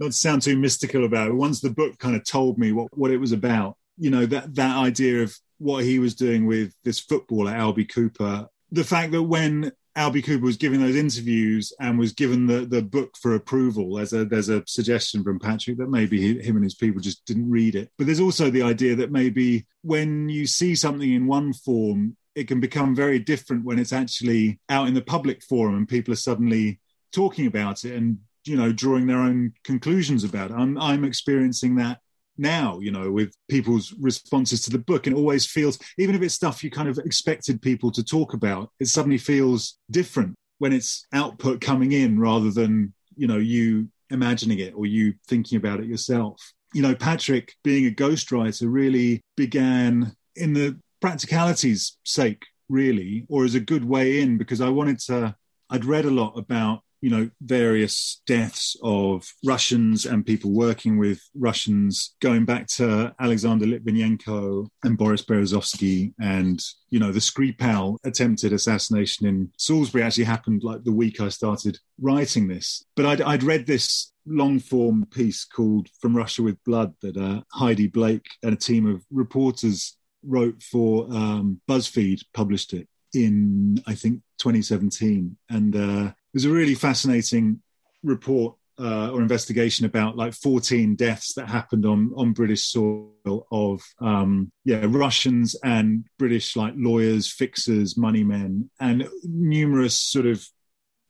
not 0.00 0.06
to 0.06 0.12
sound 0.12 0.42
too 0.42 0.58
mystical 0.58 1.04
about 1.04 1.28
it. 1.28 1.34
Once 1.34 1.60
the 1.60 1.70
book 1.70 1.98
kind 1.98 2.16
of 2.16 2.24
told 2.24 2.58
me 2.58 2.72
what, 2.72 2.96
what 2.96 3.10
it 3.10 3.18
was 3.18 3.32
about, 3.32 3.76
you 3.96 4.10
know 4.10 4.26
that 4.26 4.54
that 4.56 4.76
idea 4.76 5.22
of 5.22 5.34
what 5.58 5.84
he 5.84 5.98
was 5.98 6.14
doing 6.14 6.46
with 6.46 6.74
this 6.84 7.00
footballer 7.00 7.52
Albie 7.52 7.88
Cooper, 7.88 8.48
the 8.72 8.84
fact 8.84 9.12
that 9.12 9.22
when 9.22 9.72
Albie 9.96 10.24
Cooper 10.24 10.44
was 10.44 10.56
giving 10.56 10.80
those 10.80 10.96
interviews 10.96 11.72
and 11.78 11.98
was 11.98 12.12
given 12.12 12.46
the, 12.46 12.66
the 12.66 12.82
book 12.82 13.16
for 13.16 13.36
approval. 13.36 13.94
There's 13.94 14.12
a 14.12 14.24
there's 14.24 14.48
a 14.48 14.64
suggestion 14.66 15.22
from 15.22 15.38
Patrick 15.38 15.78
that 15.78 15.88
maybe 15.88 16.20
he, 16.20 16.40
him 16.40 16.56
and 16.56 16.64
his 16.64 16.74
people 16.74 17.00
just 17.00 17.24
didn't 17.26 17.48
read 17.48 17.76
it. 17.76 17.90
But 17.96 18.06
there's 18.06 18.20
also 18.20 18.50
the 18.50 18.62
idea 18.62 18.96
that 18.96 19.12
maybe 19.12 19.66
when 19.82 20.28
you 20.28 20.46
see 20.46 20.74
something 20.74 21.12
in 21.12 21.26
one 21.26 21.52
form, 21.52 22.16
it 22.34 22.48
can 22.48 22.58
become 22.58 22.94
very 22.94 23.20
different 23.20 23.64
when 23.64 23.78
it's 23.78 23.92
actually 23.92 24.58
out 24.68 24.88
in 24.88 24.94
the 24.94 25.02
public 25.02 25.44
forum 25.44 25.76
and 25.76 25.88
people 25.88 26.12
are 26.12 26.16
suddenly 26.16 26.80
talking 27.12 27.46
about 27.46 27.84
it 27.84 27.94
and 27.94 28.18
you 28.44 28.56
know 28.56 28.72
drawing 28.72 29.06
their 29.06 29.18
own 29.20 29.52
conclusions 29.62 30.24
about 30.24 30.50
it. 30.50 30.54
I'm 30.54 30.76
I'm 30.76 31.04
experiencing 31.04 31.76
that 31.76 32.00
now, 32.36 32.78
you 32.80 32.90
know, 32.90 33.10
with 33.10 33.34
people's 33.48 33.94
responses 34.00 34.62
to 34.62 34.70
the 34.70 34.78
book. 34.78 35.06
And 35.06 35.16
it 35.16 35.18
always 35.18 35.46
feels, 35.46 35.78
even 35.98 36.14
if 36.14 36.22
it's 36.22 36.34
stuff 36.34 36.64
you 36.64 36.70
kind 36.70 36.88
of 36.88 36.98
expected 36.98 37.62
people 37.62 37.90
to 37.92 38.02
talk 38.02 38.34
about, 38.34 38.70
it 38.80 38.86
suddenly 38.86 39.18
feels 39.18 39.78
different 39.90 40.34
when 40.58 40.72
it's 40.72 41.06
output 41.12 41.60
coming 41.60 41.92
in 41.92 42.18
rather 42.18 42.50
than, 42.50 42.92
you 43.16 43.26
know, 43.26 43.38
you 43.38 43.88
imagining 44.10 44.58
it 44.58 44.74
or 44.76 44.86
you 44.86 45.14
thinking 45.26 45.56
about 45.56 45.80
it 45.80 45.86
yourself. 45.86 46.52
You 46.72 46.82
know, 46.82 46.94
Patrick 46.94 47.54
being 47.62 47.86
a 47.86 47.90
ghostwriter 47.90 48.66
really 48.70 49.20
began 49.36 50.14
in 50.36 50.52
the 50.52 50.76
practicalities 51.00 51.96
sake, 52.04 52.46
really, 52.68 53.26
or 53.28 53.44
as 53.44 53.54
a 53.54 53.60
good 53.60 53.84
way 53.84 54.20
in, 54.20 54.38
because 54.38 54.60
I 54.60 54.68
wanted 54.68 54.98
to, 55.00 55.36
I'd 55.70 55.84
read 55.84 56.04
a 56.04 56.10
lot 56.10 56.38
about 56.38 56.82
you 57.04 57.10
know, 57.10 57.28
various 57.42 58.22
deaths 58.26 58.78
of 58.82 59.30
Russians 59.44 60.06
and 60.06 60.24
people 60.24 60.52
working 60.52 60.96
with 60.96 61.20
Russians, 61.34 62.14
going 62.22 62.46
back 62.46 62.66
to 62.78 63.14
Alexander 63.20 63.66
Litvinenko 63.66 64.66
and 64.84 64.96
Boris 64.96 65.22
Berezovsky, 65.22 66.14
and 66.18 66.64
you 66.88 66.98
know, 66.98 67.12
the 67.12 67.20
Skripal 67.20 67.98
attempted 68.06 68.54
assassination 68.54 69.26
in 69.26 69.50
Salisbury 69.58 70.02
actually 70.02 70.24
happened 70.24 70.64
like 70.64 70.82
the 70.82 70.92
week 70.92 71.20
I 71.20 71.28
started 71.28 71.78
writing 72.00 72.48
this. 72.48 72.86
But 72.96 73.04
I'd, 73.04 73.20
I'd 73.20 73.42
read 73.42 73.66
this 73.66 74.10
long 74.24 74.58
form 74.58 75.04
piece 75.10 75.44
called 75.44 75.90
From 76.00 76.16
Russia 76.16 76.42
with 76.42 76.56
Blood 76.64 76.94
that 77.02 77.18
uh, 77.18 77.42
Heidi 77.52 77.86
Blake 77.86 78.30
and 78.42 78.54
a 78.54 78.56
team 78.56 78.86
of 78.86 79.04
reporters 79.10 79.98
wrote 80.22 80.62
for 80.62 81.04
um, 81.12 81.60
BuzzFeed, 81.68 82.22
published 82.32 82.72
it 82.72 82.88
in, 83.12 83.82
I 83.86 83.94
think, 83.94 84.22
2017. 84.38 85.36
And 85.50 85.76
uh, 85.76 86.12
was 86.34 86.44
a 86.44 86.50
really 86.50 86.74
fascinating 86.74 87.62
report 88.02 88.56
uh, 88.78 89.10
or 89.10 89.20
investigation 89.20 89.86
about 89.86 90.16
like 90.16 90.34
14 90.34 90.96
deaths 90.96 91.34
that 91.34 91.48
happened 91.48 91.86
on 91.86 92.12
on 92.16 92.32
British 92.32 92.64
soil 92.64 93.46
of 93.50 93.82
um, 94.00 94.50
yeah 94.64 94.84
Russians 94.88 95.54
and 95.62 96.04
British 96.18 96.56
like 96.56 96.74
lawyers, 96.76 97.30
fixers, 97.30 97.96
money 97.96 98.24
men, 98.24 98.70
and 98.80 99.08
numerous 99.22 99.98
sort 99.98 100.26
of 100.26 100.44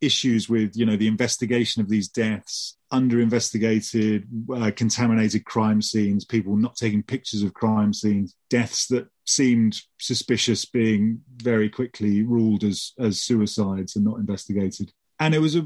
issues 0.01 0.49
with 0.49 0.77
you 0.77 0.85
know 0.85 0.97
the 0.97 1.09
investigation 1.09 1.81
of 1.81 1.89
these 1.89 2.09
deaths, 2.09 2.77
under 2.91 3.19
investigated, 3.19 4.29
uh, 4.55 4.71
contaminated 4.77 5.47
crime 5.47 5.81
scenes, 5.81 6.27
people 6.27 6.57
not 6.57 6.77
taking 6.77 7.03
pictures 7.03 7.43
of 7.43 7.55
crime 7.55 7.95
scenes, 7.95 8.35
deaths 8.51 8.89
that 8.89 9.09
seemed 9.27 9.81
suspicious 9.99 10.67
being 10.67 11.23
very 11.37 11.71
quickly 11.71 12.23
ruled 12.23 12.63
as 12.63 12.93
as 12.99 13.23
suicides 13.23 13.97
and 13.97 14.05
not 14.05 14.19
investigated 14.19 14.93
and 15.25 15.35
it 15.35 15.39
was 15.41 15.57
a 15.57 15.63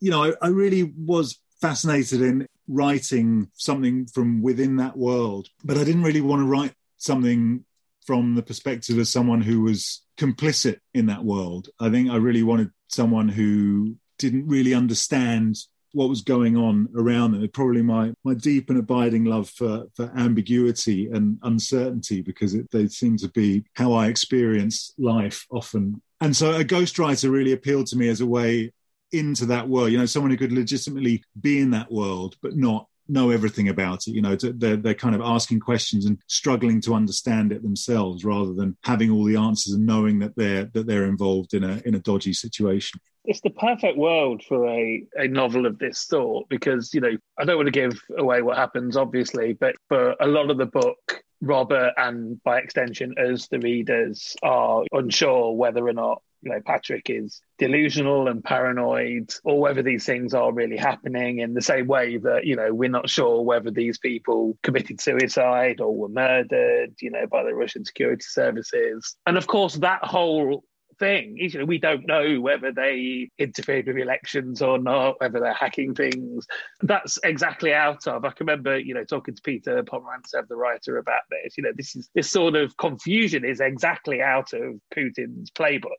you 0.00 0.10
know 0.10 0.24
I, 0.24 0.32
I 0.42 0.48
really 0.48 0.92
was 0.96 1.38
fascinated 1.60 2.20
in 2.20 2.46
writing 2.68 3.48
something 3.54 4.06
from 4.06 4.42
within 4.42 4.76
that 4.76 4.96
world 4.96 5.48
but 5.64 5.78
i 5.78 5.84
didn't 5.84 6.02
really 6.02 6.20
want 6.20 6.40
to 6.40 6.46
write 6.46 6.74
something 6.98 7.64
from 8.06 8.34
the 8.34 8.42
perspective 8.42 8.98
of 8.98 9.08
someone 9.08 9.40
who 9.40 9.62
was 9.62 10.02
complicit 10.18 10.78
in 10.92 11.06
that 11.06 11.24
world 11.24 11.68
i 11.80 11.88
think 11.88 12.10
i 12.10 12.16
really 12.16 12.42
wanted 12.42 12.70
someone 12.88 13.28
who 13.28 13.96
didn't 14.18 14.46
really 14.46 14.74
understand 14.74 15.56
what 15.94 16.08
was 16.08 16.22
going 16.22 16.56
on 16.56 16.88
around 16.96 17.32
them. 17.32 17.46
Probably 17.48 17.82
my 17.82 18.14
my 18.24 18.32
deep 18.32 18.70
and 18.70 18.78
abiding 18.78 19.24
love 19.24 19.50
for 19.50 19.84
for 19.94 20.10
ambiguity 20.16 21.08
and 21.12 21.38
uncertainty 21.42 22.22
because 22.22 22.54
it, 22.54 22.70
they 22.70 22.88
seem 22.88 23.18
to 23.18 23.28
be 23.28 23.64
how 23.74 23.92
I 23.92 24.06
experience 24.06 24.94
life 24.96 25.46
often. 25.50 26.00
And 26.22 26.34
so 26.34 26.54
a 26.54 26.64
ghostwriter 26.64 27.30
really 27.30 27.52
appealed 27.52 27.88
to 27.88 27.96
me 27.96 28.08
as 28.08 28.22
a 28.22 28.26
way 28.26 28.72
into 29.12 29.46
that 29.46 29.68
world. 29.68 29.90
You 29.90 29.98
know, 29.98 30.06
someone 30.06 30.30
who 30.30 30.36
could 30.36 30.52
legitimately 30.52 31.22
be 31.40 31.60
in 31.60 31.70
that 31.70 31.90
world 31.90 32.36
but 32.42 32.56
not 32.56 32.86
know 33.08 33.30
everything 33.30 33.68
about 33.68 34.06
it. 34.06 34.12
You 34.12 34.22
know, 34.22 34.36
they're 34.36 34.76
they're 34.76 34.94
kind 34.94 35.14
of 35.14 35.20
asking 35.20 35.60
questions 35.60 36.06
and 36.06 36.18
struggling 36.28 36.80
to 36.82 36.94
understand 36.94 37.52
it 37.52 37.62
themselves, 37.62 38.24
rather 38.24 38.52
than 38.54 38.76
having 38.84 39.10
all 39.10 39.24
the 39.24 39.36
answers 39.36 39.74
and 39.74 39.86
knowing 39.86 40.18
that 40.20 40.34
they're 40.36 40.64
that 40.72 40.86
they're 40.86 41.06
involved 41.06 41.54
in 41.54 41.64
a 41.64 41.82
in 41.84 41.94
a 41.94 42.00
dodgy 42.00 42.32
situation. 42.32 43.00
It's 43.24 43.40
the 43.40 43.50
perfect 43.50 43.96
world 43.96 44.42
for 44.48 44.66
a, 44.66 45.06
a 45.14 45.28
novel 45.28 45.64
of 45.64 45.78
this 45.78 46.00
sort 46.00 46.48
because, 46.48 46.92
you 46.92 47.00
know, 47.00 47.16
I 47.38 47.44
don't 47.44 47.54
want 47.54 47.68
to 47.68 47.70
give 47.70 48.00
away 48.18 48.42
what 48.42 48.56
happens, 48.56 48.96
obviously, 48.96 49.52
but 49.52 49.76
for 49.88 50.16
a 50.18 50.26
lot 50.26 50.50
of 50.50 50.58
the 50.58 50.66
book, 50.66 51.22
Robert 51.40 51.92
and 51.96 52.42
by 52.42 52.58
extension, 52.58 53.14
as 53.18 53.46
the 53.46 53.60
readers 53.60 54.34
are 54.42 54.82
unsure 54.90 55.52
whether 55.52 55.86
or 55.86 55.92
not 55.92 56.20
you 56.42 56.50
know 56.50 56.60
Patrick 56.64 57.08
is 57.08 57.40
delusional 57.58 58.28
and 58.28 58.42
paranoid, 58.42 59.32
or 59.44 59.60
whether 59.60 59.82
these 59.82 60.04
things 60.04 60.34
are 60.34 60.52
really 60.52 60.76
happening 60.76 61.38
in 61.38 61.54
the 61.54 61.62
same 61.62 61.86
way 61.86 62.16
that 62.18 62.44
you 62.44 62.56
know 62.56 62.72
we're 62.72 62.90
not 62.90 63.08
sure 63.08 63.42
whether 63.42 63.70
these 63.70 63.98
people 63.98 64.56
committed 64.62 65.00
suicide 65.00 65.80
or 65.80 65.94
were 65.94 66.08
murdered, 66.08 66.94
you 67.00 67.10
know, 67.10 67.26
by 67.26 67.42
the 67.42 67.54
Russian 67.54 67.84
security 67.84 68.24
services. 68.28 69.16
And 69.26 69.36
of 69.36 69.46
course, 69.46 69.74
that 69.76 70.04
whole 70.04 70.64
thing. 71.02 71.36
You 71.36 71.58
know, 71.58 71.64
we 71.64 71.78
don't 71.78 72.06
know 72.06 72.40
whether 72.40 72.72
they 72.72 73.30
interfered 73.38 73.86
with 73.86 73.96
elections 73.96 74.62
or 74.62 74.78
not, 74.78 75.20
whether 75.20 75.40
they're 75.40 75.52
hacking 75.52 75.94
things. 75.94 76.46
That's 76.80 77.18
exactly 77.24 77.74
out 77.74 78.06
of. 78.06 78.24
I 78.24 78.30
can 78.30 78.46
remember, 78.46 78.78
you 78.78 78.94
know, 78.94 79.04
talking 79.04 79.34
to 79.34 79.42
Peter 79.42 79.82
Pomerantsev, 79.82 80.48
the 80.48 80.56
writer, 80.56 80.98
about 80.98 81.22
this. 81.30 81.56
You 81.56 81.64
know, 81.64 81.72
this 81.74 81.96
is 81.96 82.08
this 82.14 82.30
sort 82.30 82.54
of 82.54 82.76
confusion 82.76 83.44
is 83.44 83.60
exactly 83.60 84.22
out 84.22 84.52
of 84.52 84.80
Putin's 84.94 85.50
playbook 85.50 85.90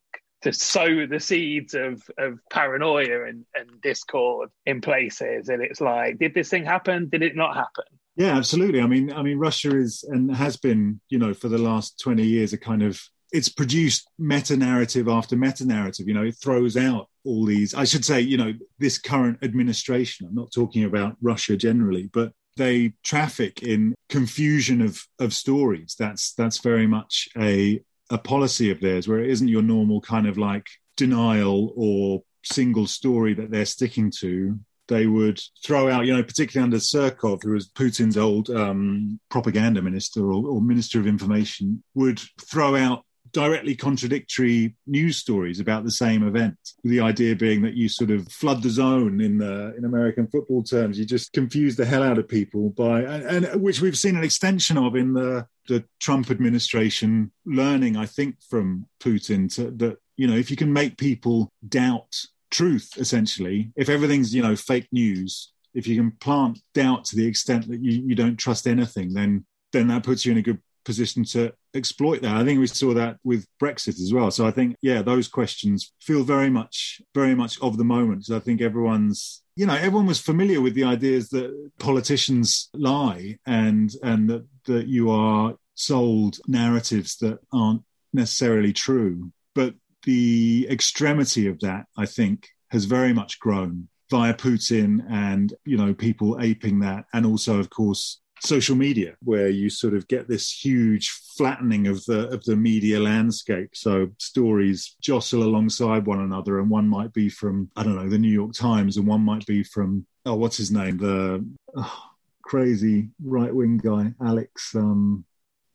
to 0.44 0.54
sow 0.54 1.06
the 1.08 1.20
seeds 1.20 1.74
of, 1.74 2.04
of 2.18 2.40
paranoia 2.50 3.26
and, 3.26 3.46
and 3.56 3.82
discord 3.82 4.50
in 4.66 4.82
places. 4.82 5.50
And 5.50 5.62
it's 5.62 5.82
like, 5.82 6.20
did 6.20 6.34
this 6.34 6.50
thing 6.50 6.66
happen? 6.66 7.10
Did 7.10 7.24
it 7.24 7.36
not 7.36 7.56
happen? 7.56 7.86
Yeah, 8.16 8.38
absolutely. 8.38 8.80
I 8.80 8.88
mean, 8.88 9.12
I 9.12 9.24
mean, 9.24 9.40
Russia 9.40 9.76
is 9.76 10.04
and 10.08 10.34
has 10.36 10.56
been, 10.56 11.02
you 11.10 11.18
know, 11.18 11.34
for 11.34 11.50
the 11.50 11.58
last 11.58 12.00
twenty 12.00 12.26
years, 12.26 12.54
a 12.54 12.58
kind 12.58 12.84
of 12.84 13.02
it's 13.32 13.50
produced 13.50 14.08
meta 14.20 14.56
narrative 14.56 15.08
after 15.08 15.36
meta 15.36 15.66
narrative. 15.66 16.08
You 16.08 16.14
know, 16.14 16.24
it 16.24 16.36
throws 16.36 16.78
out 16.78 17.10
all 17.26 17.46
these. 17.46 17.74
I 17.74 17.86
should 17.86 18.06
say, 18.06 18.22
you 18.22 18.38
know, 18.38 18.54
this 18.78 19.00
current 19.00 19.40
administration. 19.42 20.28
I'm 20.28 20.36
not 20.36 20.52
talking 20.54 20.84
about 20.84 21.18
Russia 21.22 21.58
generally, 21.58 22.12
but 22.14 22.34
they 22.56 22.94
traffic 23.04 23.64
in 23.64 23.96
confusion 24.10 24.82
of 24.82 25.02
of 25.18 25.34
stories. 25.34 25.96
That's 25.98 26.34
that's 26.34 26.60
very 26.60 26.86
much 26.86 27.30
a 27.36 27.82
a 28.14 28.18
policy 28.20 28.70
of 28.70 28.80
theirs 28.80 29.08
where 29.08 29.20
it 29.20 29.30
isn't 29.32 29.48
your 29.48 29.64
normal 29.64 30.00
kind 30.00 30.28
of 30.28 30.38
like 30.38 30.68
denial 30.96 31.74
or 31.76 32.22
single 32.44 32.86
story 32.86 33.34
that 33.34 33.50
they're 33.50 33.66
sticking 33.66 34.12
to. 34.20 34.58
They 34.88 35.08
would 35.08 35.42
throw 35.66 35.90
out, 35.90 36.06
you 36.06 36.16
know, 36.16 36.22
particularly 36.22 36.64
under 36.64 36.78
Surkov, 36.78 37.42
who 37.42 37.54
was 37.54 37.70
Putin's 37.70 38.18
old 38.18 38.50
um, 38.52 39.20
propaganda 39.30 39.82
minister 39.82 40.32
or, 40.32 40.46
or 40.48 40.62
minister 40.62 41.00
of 41.00 41.08
information, 41.08 41.84
would 41.96 42.22
throw 42.40 42.76
out 42.76 43.04
directly 43.34 43.76
contradictory 43.76 44.76
news 44.86 45.18
stories 45.18 45.60
about 45.60 45.84
the 45.84 45.92
same 45.92 46.26
event. 46.26 46.56
The 46.84 47.02
idea 47.02 47.36
being 47.36 47.64
that 47.64 47.74
you 47.74 47.90
sort 47.90 48.12
of 48.12 48.32
flood 48.32 48.62
the 48.62 48.70
zone 48.70 49.20
in 49.20 49.40
the 49.40 49.76
in 49.76 49.86
American 49.86 50.28
football 50.28 50.64
terms. 50.64 50.98
You 50.98 51.06
just 51.06 51.34
confuse 51.34 51.76
the 51.76 51.86
hell 51.86 52.04
out 52.04 52.20
of 52.20 52.28
people 52.28 52.70
by 52.70 53.02
and, 53.02 53.46
and 53.46 53.62
which 53.62 53.82
we've 53.82 53.98
seen 53.98 54.16
an 54.16 54.24
extension 54.24 54.78
of 54.78 54.96
in 54.96 55.14
the 55.14 55.48
the 55.68 55.84
Trump 56.00 56.30
administration 56.30 57.32
learning, 57.46 57.98
I 57.98 58.06
think, 58.06 58.36
from 58.50 58.86
Putin 59.00 59.54
to, 59.56 59.72
that 59.72 59.98
you 60.16 60.28
know 60.28 60.36
if 60.36 60.52
you 60.52 60.58
can 60.58 60.72
make 60.72 60.98
people 60.98 61.52
doubt 61.68 62.26
truth, 62.52 62.92
essentially, 62.98 63.72
if 63.76 63.90
everything's 63.90 64.34
you 64.34 64.44
know 64.44 64.56
fake 64.56 64.88
news, 64.92 65.52
if 65.74 65.88
you 65.88 65.96
can 65.96 66.12
plant 66.12 66.60
doubt 66.74 67.06
to 67.06 67.16
the 67.16 67.28
extent 67.28 67.68
that 67.68 67.82
you, 67.82 68.04
you 68.06 68.16
don't 68.16 68.38
trust 68.38 68.68
anything, 68.68 69.14
then 69.14 69.46
then 69.72 69.88
that 69.88 70.04
puts 70.04 70.26
you 70.26 70.32
in 70.32 70.38
a 70.38 70.44
good 70.44 70.62
position 70.86 71.24
to 71.24 71.52
exploit 71.74 72.22
that. 72.22 72.36
I 72.36 72.44
think 72.44 72.60
we 72.60 72.68
saw 72.68 72.94
that 72.94 73.18
with 73.24 73.46
Brexit 73.62 74.00
as 74.02 74.12
well. 74.14 74.32
So 74.32 74.46
I 74.46 74.52
think, 74.52 74.76
yeah, 74.82 75.02
those 75.02 75.28
questions 75.28 75.92
feel 76.02 76.24
very 76.24 76.50
much, 76.50 77.02
very 77.14 77.36
much 77.36 77.60
of 77.62 77.78
the 77.78 77.84
moment. 77.84 78.26
So 78.26 78.36
I 78.36 78.40
think 78.40 78.62
everyone's, 78.62 79.42
you 79.56 79.66
know, 79.66 79.76
everyone 79.76 80.06
was 80.06 80.20
familiar 80.20 80.62
with 80.62 80.74
the 80.74 80.84
ideas 80.84 81.30
that 81.30 81.52
politicians 81.80 82.70
lie 82.74 83.38
and 83.46 83.92
and 84.02 84.30
that 84.30 84.46
that 84.66 84.88
you 84.88 85.12
are 85.12 85.56
sold 85.76 86.40
narratives 86.48 87.18
that 87.18 87.40
aren't 87.52 87.84
necessarily 88.14 88.74
true. 88.74 89.32
But 89.56 89.76
the 90.04 90.68
extremity 90.70 91.48
of 91.48 91.60
that, 91.62 91.86
I 91.98 92.06
think, 92.06 92.50
has 92.72 92.86
very 92.86 93.14
much 93.14 93.40
grown 93.40 93.88
via 94.10 94.34
Putin 94.34 95.04
and 95.10 95.54
you 95.66 95.78
know 95.78 95.94
people 95.94 96.38
aping 96.42 96.80
that, 96.80 97.06
and 97.14 97.26
also, 97.26 97.60
of 97.60 97.70
course, 97.70 98.20
social 98.44 98.76
media 98.76 99.16
where 99.24 99.48
you 99.48 99.70
sort 99.70 99.94
of 99.94 100.08
get 100.08 100.28
this 100.28 100.52
huge 100.52 101.10
flattening 101.38 101.88
of 101.88 102.04
the 102.06 102.28
of 102.30 102.44
the 102.44 102.56
media 102.56 103.00
landscape. 103.00 103.70
So 103.74 104.10
stories 104.20 104.96
jostle 105.02 105.44
alongside 105.44 106.06
one 106.06 106.22
another 106.22 106.60
and 106.60 106.70
one 106.70 106.88
might 106.88 107.14
be 107.14 107.30
from 107.30 107.70
i 107.76 107.84
don't 107.84 107.96
know 107.96 108.10
the 108.10 108.18
new 108.18 108.30
york 108.30 108.54
times 108.54 108.98
and 108.98 109.08
one 109.08 109.22
might 109.22 109.46
be 109.46 109.64
from 109.64 110.06
oh 110.26 110.36
what's 110.36 110.58
his 110.58 110.72
name? 110.72 110.98
The 110.98 111.46
oh, 111.76 112.04
crazy 112.44 113.10
right 113.24 113.54
wing 113.54 113.78
guy 113.78 114.14
alex 114.22 114.76
um 114.76 115.24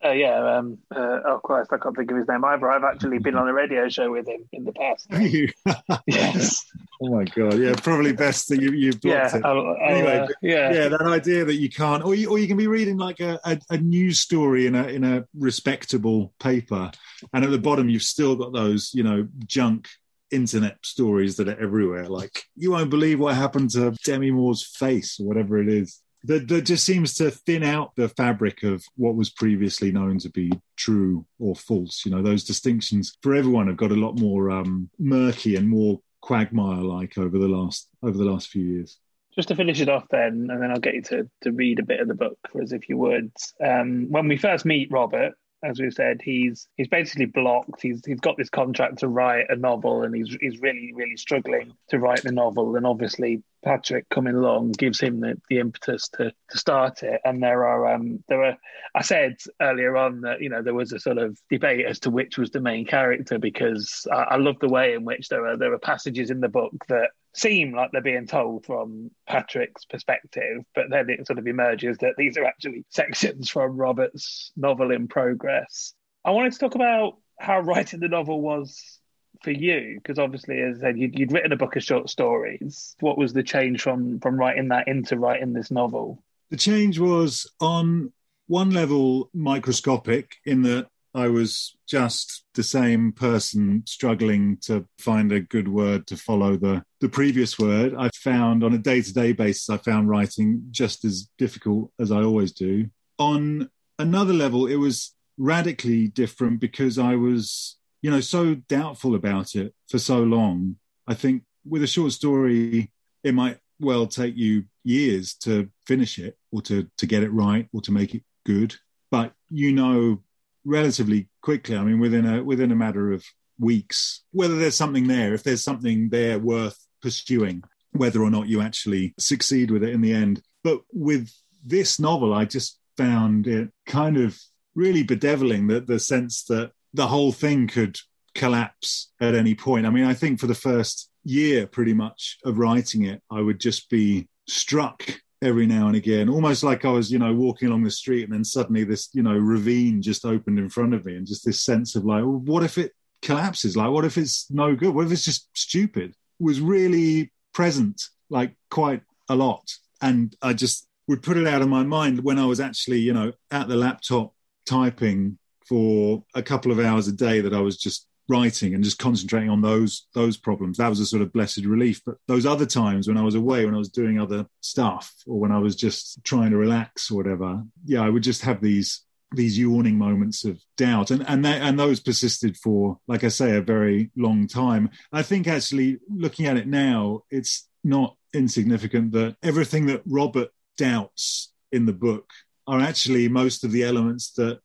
Uh, 0.04 0.11
yeah, 0.11 0.58
um, 0.58 0.78
uh, 0.94 1.20
oh 1.26 1.40
Christ, 1.42 1.72
I 1.72 1.78
can't 1.78 1.96
think 1.96 2.08
of 2.12 2.16
his 2.18 2.28
name 2.28 2.44
either. 2.44 2.70
I've 2.70 2.84
actually 2.84 3.18
been 3.18 3.34
on 3.34 3.48
a 3.48 3.52
radio 3.52 3.88
show 3.88 4.12
with 4.12 4.28
him 4.28 4.48
in 4.52 4.64
the 4.64 4.72
past. 4.72 5.08
yes. 6.06 6.64
Oh 7.00 7.14
my 7.14 7.22
god, 7.26 7.56
yeah, 7.61 7.74
probably 7.80 8.12
best 8.12 8.48
that 8.48 8.61
you 8.61 8.72
you 8.72 8.90
blocked 8.90 9.04
yeah, 9.04 9.37
it. 9.37 9.44
I'll, 9.44 9.64
I'll, 9.64 9.76
anyway, 9.88 10.18
uh, 10.18 10.26
yeah, 10.42 10.72
yeah, 10.72 10.88
that 10.88 11.02
idea 11.02 11.44
that 11.44 11.54
you 11.54 11.68
can't, 11.68 12.04
or 12.04 12.12
you, 12.16 12.28
or 12.28 12.40
you 12.40 12.48
can 12.48 12.56
be 12.56 12.66
reading 12.66 12.96
like 12.96 13.20
a, 13.20 13.38
a, 13.44 13.56
a 13.70 13.78
news 13.78 14.18
story 14.18 14.66
in 14.66 14.74
a 14.74 14.88
in 14.88 15.04
a 15.04 15.24
respectable 15.32 16.32
paper, 16.40 16.90
and 17.32 17.44
at 17.44 17.52
the 17.52 17.58
bottom 17.58 17.88
you've 17.88 18.02
still 18.02 18.34
got 18.34 18.52
those, 18.52 18.90
you 18.94 19.04
know, 19.04 19.28
junk 19.46 19.87
internet 20.32 20.78
stories 20.84 21.37
that 21.37 21.48
are 21.48 21.61
everywhere. 21.61 22.06
Like 22.06 22.42
you 22.56 22.72
won't 22.72 22.90
believe 22.90 23.20
what 23.20 23.37
happened 23.37 23.70
to 23.70 23.94
Demi 24.04 24.32
Moore's 24.32 24.66
face 24.66 25.20
or 25.20 25.26
whatever 25.28 25.62
it 25.62 25.68
is 25.68 26.02
that, 26.24 26.48
that 26.48 26.62
just 26.62 26.85
seems 26.85 27.14
to 27.14 27.31
thin 27.31 27.62
out 27.62 27.94
the 27.96 28.09
fabric 28.09 28.62
of 28.62 28.85
what 28.96 29.14
was 29.14 29.31
previously 29.31 29.92
known 29.92 30.18
to 30.18 30.31
be 30.31 30.50
true 30.76 31.24
or 31.38 31.54
false. 31.54 32.04
You 32.04 32.12
know, 32.12 32.22
those 32.22 32.44
distinctions 32.44 33.16
for 33.22 33.35
everyone 33.35 33.68
have 33.68 33.76
got 33.76 33.92
a 33.92 33.96
lot 33.96 34.18
more 34.18 34.50
um, 34.50 34.90
murky 34.98 35.57
and 35.57 35.68
more 35.68 36.00
quagmire 36.20 36.83
like 36.83 37.16
over 37.16 37.38
the 37.38 37.48
last 37.48 37.88
over 38.02 38.18
the 38.18 38.24
last 38.24 38.48
few 38.48 38.64
years. 38.64 38.98
Just 39.35 39.48
to 39.48 39.54
finish 39.54 39.81
it 39.81 39.88
off, 39.88 40.04
then, 40.11 40.48
and 40.50 40.61
then 40.61 40.70
I'll 40.72 40.81
get 40.81 40.94
you 40.94 41.02
to, 41.02 41.31
to 41.42 41.52
read 41.52 41.78
a 41.78 41.85
bit 41.85 42.00
of 42.00 42.09
the 42.09 42.14
book 42.14 42.37
for 42.50 42.61
us, 42.61 42.72
if 42.72 42.88
you 42.88 42.96
would. 42.96 43.31
Um, 43.64 44.07
when 44.11 44.26
we 44.26 44.37
first 44.37 44.64
meet 44.64 44.90
Robert, 44.90 45.35
as 45.62 45.81
we 45.81 45.90
said, 45.90 46.21
he's 46.23 46.68
he's 46.77 46.88
basically 46.88 47.27
blocked. 47.27 47.83
He's 47.83 48.05
he's 48.05 48.21
got 48.21 48.37
this 48.37 48.51
contract 48.51 48.99
to 48.99 49.09
write 49.09 49.47
a 49.49 49.57
novel, 49.57 50.03
and 50.03 50.14
he's 50.14 50.37
he's 50.40 50.61
really 50.61 50.92
really 50.94 51.16
struggling 51.16 51.73
to 51.88 51.99
write 51.99 52.23
the 52.23 52.33
novel. 52.33 52.77
And 52.77 52.87
obviously, 52.87 53.42
Patrick 53.64 54.09
coming 54.09 54.35
along 54.35 54.73
gives 54.73 55.01
him 55.01 55.21
the, 55.21 55.40
the 55.49 55.59
impetus 55.59 56.09
to 56.11 56.33
to 56.51 56.59
start 56.59 57.03
it. 57.03 57.21
And 57.25 57.42
there 57.42 57.66
are 57.66 57.92
um 57.92 58.23
there 58.29 58.44
are 58.44 58.57
I 58.94 59.03
said 59.03 59.37
earlier 59.61 59.97
on 59.97 60.21
that 60.21 60.40
you 60.40 60.49
know 60.49 60.62
there 60.62 60.75
was 60.75 60.92
a 60.92 61.01
sort 61.01 61.18
of 61.18 61.38
debate 61.51 61.87
as 61.87 61.99
to 62.01 62.11
which 62.11 62.38
was 62.38 62.51
the 62.51 62.61
main 62.61 62.87
character 62.87 63.38
because 63.38 64.07
I, 64.12 64.16
I 64.16 64.37
love 64.37 64.61
the 64.61 64.68
way 64.68 64.94
in 64.94 65.05
which 65.05 65.29
there 65.29 65.47
are 65.47 65.57
there 65.57 65.73
are 65.73 65.79
passages 65.79 66.31
in 66.31 66.40
the 66.40 66.49
book 66.49 66.73
that 66.88 67.11
seem 67.38 67.74
like 67.74 67.90
they're 67.92 68.03
being 68.03 68.27
told 68.27 68.66
from 68.66 69.11
Patrick's 69.27 69.85
perspective, 69.85 70.62
but 70.74 70.87
then 70.90 71.09
it 71.11 71.27
sort 71.27 71.38
of 71.38 71.46
emerges 71.46 71.98
that 71.98 72.14
these 72.16 72.37
are 72.37 72.44
actually 72.44 72.85
sections 72.90 73.51
from 73.51 73.77
Robert's 73.77 74.53
novel 74.57 74.90
in 74.90 75.09
progress. 75.09 75.94
I 76.24 76.31
wanted 76.31 76.53
to 76.53 76.59
talk 76.59 76.74
about 76.74 77.16
how 77.38 77.61
writing 77.61 78.01
the 78.01 78.09
novel 78.09 78.40
was 78.40 79.01
for 79.42 79.51
you, 79.53 80.01
because 80.03 80.18
obviously, 80.18 80.61
as 80.61 80.79
I 80.79 80.81
said, 80.81 80.98
you'd, 80.98 81.18
you'd, 81.18 81.33
written 81.33 81.53
a 81.53 81.57
book 81.57 81.77
of 81.77 81.85
short 81.85 82.11
stories. 82.11 82.96
What 83.01 83.18
was 83.18 83.33
the 83.33 83.42
change 83.42 83.83
from 83.83 84.18
from 84.20 84.37
writing 84.37 84.68
that 84.68 84.88
into 84.88 85.16
writing 85.16 85.53
this 85.53 85.70
novel? 85.70 86.22
The 86.51 86.57
change 86.57 86.98
was 86.98 87.51
on 87.61 88.12
one 88.46 88.70
level 88.70 89.31
microscopic 89.33 90.37
in 90.44 90.62
that 90.62 90.88
I 91.14 91.29
was 91.29 91.77
just 91.87 92.44
the 92.55 92.62
same 92.62 93.12
person 93.12 93.83
struggling 93.87 94.59
to 94.62 94.87
find 94.99 95.33
a 95.33 95.40
good 95.40 95.68
word 95.68 96.07
to 96.09 96.16
follow 96.16 96.57
the, 96.57 96.85
the 97.01 97.09
previous 97.09 97.59
word. 97.59 97.94
I 97.99 98.11
found 98.14 98.62
on 98.62 98.75
a 98.75 98.79
day 98.79 99.01
to 99.01 99.12
day 99.12 99.33
basis, 99.33 99.71
I 99.71 99.79
found 99.79 100.09
writing 100.09 100.66
just 100.71 101.05
as 101.05 101.29
difficult 101.38 101.90
as 101.99 102.12
I 102.12 102.23
always 102.23 102.53
do. 102.53 102.88
On 103.18 103.71
another 103.99 104.35
level, 104.35 104.66
it 104.66 104.77
was 104.77 105.14
radically 105.38 106.09
different 106.09 106.61
because 106.61 106.99
I 106.99 107.14
was, 107.16 107.77
you 108.03 108.11
know, 108.11 108.21
so 108.21 108.55
doubtful 108.55 109.14
about 109.14 109.55
it 109.55 109.75
for 109.88 109.99
so 109.99 110.23
long. 110.23 110.77
I 111.07 111.14
think 111.14 111.44
with 111.64 111.83
a 111.83 111.87
short 111.87 112.12
story, 112.12 112.92
it 113.25 113.35
might 113.35 113.59
well 113.81 114.07
take 114.07 114.37
you 114.37 114.64
years 114.85 115.35
to 115.35 115.71
finish 115.87 116.18
it 116.18 116.37
or 116.53 116.61
to, 116.62 116.88
to 116.99 117.07
get 117.07 117.23
it 117.23 117.33
right 117.33 117.68
or 117.73 117.81
to 117.83 117.92
make 117.92 118.14
it 118.14 118.25
good. 118.44 118.77
But 119.11 119.33
you 119.51 119.73
know 119.73 120.23
relatively 120.64 121.29
quickly. 121.42 121.77
I 121.77 121.85
mean, 121.85 122.01
within 122.01 122.27
a 122.27 122.42
within 122.42 122.73
a 122.73 122.77
matter 122.77 123.12
of 123.12 123.25
weeks, 123.59 124.23
whether 124.33 124.57
there's 124.57 124.77
something 124.77 125.09
there, 125.09 125.35
if 125.35 125.42
there's 125.42 125.64
something 125.64 126.09
there 126.11 126.38
worth 126.38 126.79
pursuing, 127.03 127.62
whether 127.92 128.23
or 128.23 128.31
not 128.31 128.49
you 128.49 128.61
actually 128.61 129.14
succeed 129.18 129.71
with 129.71 129.83
it 129.83 129.92
in 129.92 130.01
the 130.01 130.12
end. 130.12 130.42
But 130.62 130.81
with 130.92 131.31
this 131.64 131.99
novel, 131.99 132.35
I 132.35 132.44
just 132.44 132.79
found 132.97 133.47
it 133.47 133.71
kind 133.87 134.16
of 134.16 134.38
really 134.75 135.03
bedeviling 135.03 135.68
that 135.68 135.87
the 135.87 135.99
sense 135.99 136.44
that 136.44 136.73
the 136.94 137.07
whole 137.07 137.33
thing 137.33 137.66
could 137.66 137.99
collapse 138.35 139.11
at 139.21 139.35
any 139.35 139.55
point. 139.55 139.87
I 139.87 139.90
mean, 139.90 140.05
I 140.05 140.14
think 140.14 140.40
for 140.40 140.47
the 140.47 140.55
first 140.55 141.11
year, 141.25 141.66
pretty 141.66 141.94
much 141.94 142.38
of 142.44 142.59
writing 142.59 143.05
it, 143.05 143.23
I 143.31 143.40
would 143.40 143.61
just 143.61 143.90
be 143.90 144.29
struck 144.47 145.21
every 145.42 145.66
now 145.66 145.87
and 145.87 145.96
again, 145.96 146.29
almost 146.29 146.62
like 146.62 146.85
I 146.85 146.90
was, 146.90 147.11
you 147.11 147.18
know, 147.18 147.33
walking 147.33 147.68
along 147.68 147.85
the 147.85 147.90
street 147.90 148.24
and 148.24 148.33
then 148.33 148.44
suddenly 148.44 148.85
this, 148.85 149.09
you 149.12 149.22
know, 149.22 149.37
ravine 149.37 150.03
just 150.03 150.24
opened 150.24 150.59
in 150.59 150.68
front 150.68 150.94
of 150.94 151.05
me 151.05 151.16
and 151.16 151.27
just 151.27 151.44
this 151.44 151.62
sense 151.62 151.94
of 151.94 152.05
like, 152.05 152.22
well, 152.22 152.42
what 152.44 152.62
if 152.64 152.79
it 152.79 152.92
collapses? 153.22 153.77
Like, 153.77 153.90
what 153.90 154.05
if 154.05 154.18
it's 154.18 154.51
no 154.51 154.74
good? 154.74 154.94
What 154.94 155.07
if 155.07 155.12
it's 155.12 155.24
just 155.24 155.48
stupid? 155.57 156.14
was 156.40 156.61
really 156.61 157.33
present, 157.53 158.03
like 158.31 158.55
quite 158.70 159.03
a 159.29 159.35
lot. 159.35 159.72
And 160.01 160.35
I 160.42 160.53
just 160.53 160.87
would 161.07 161.22
put 161.22 161.37
it 161.37 161.46
out 161.46 161.62
of 161.62 161.68
my 161.68 161.83
mind 161.83 162.22
when 162.22 162.38
I 162.38 162.46
was 162.46 162.61
actually, 162.61 163.01
you 163.01 163.12
know, 163.12 163.33
at 163.51 163.68
the 163.68 163.77
laptop 163.77 164.35
typing 164.66 165.38
for 165.66 166.24
a 166.35 166.42
couple 166.42 166.70
of 166.70 166.79
hours 166.79 167.09
a 167.09 167.12
day 167.12 167.40
that 167.40 167.55
I 167.55 167.61
was 167.61 167.77
just 167.77 168.07
writing 168.28 168.74
and 168.74 168.84
just 168.84 168.98
concentrating 168.98 169.50
on 169.50 169.62
those 169.62 170.06
those 170.14 170.36
problems. 170.36 170.78
That 170.78 170.88
was 170.88 171.00
a 171.00 171.06
sort 171.06 171.22
of 171.22 171.32
blessed 171.32 171.64
relief. 171.64 172.02
But 172.04 172.16
those 172.26 172.46
other 172.46 172.66
times 172.66 173.08
when 173.08 173.16
i 173.16 173.22
was 173.22 173.34
away 173.34 173.64
when 173.64 173.74
i 173.74 173.78
was 173.78 173.88
doing 173.88 174.18
other 174.18 174.46
stuff 174.60 175.12
or 175.26 175.38
when 175.38 175.52
i 175.52 175.58
was 175.58 175.76
just 175.76 176.22
trying 176.24 176.50
to 176.50 176.56
relax 176.56 177.10
or 177.10 177.16
whatever 177.16 177.62
yeah 177.84 178.02
i 178.02 178.08
would 178.08 178.22
just 178.22 178.42
have 178.42 178.60
these 178.60 179.02
these 179.34 179.58
yawning 179.58 179.98
moments 179.98 180.44
of 180.44 180.58
doubt. 180.76 181.10
And 181.10 181.22
and 181.28 181.44
that, 181.44 181.60
and 181.62 181.78
those 181.78 182.00
persisted 182.00 182.56
for 182.56 182.98
like 183.06 183.24
i 183.24 183.28
say 183.28 183.56
a 183.56 183.62
very 183.62 184.10
long 184.16 184.46
time. 184.46 184.90
I 185.12 185.22
think 185.22 185.46
actually 185.46 185.98
looking 186.08 186.46
at 186.46 186.56
it 186.56 186.66
now 186.66 187.22
it's 187.30 187.68
not 187.84 188.16
insignificant 188.34 189.12
that 189.12 189.36
everything 189.42 189.86
that 189.86 190.02
robert 190.04 190.48
doubts 190.76 191.52
in 191.72 191.86
the 191.86 191.92
book 191.92 192.30
are 192.66 192.80
actually 192.80 193.26
most 193.28 193.64
of 193.64 193.72
the 193.72 193.82
elements 193.82 194.32
that 194.32 194.60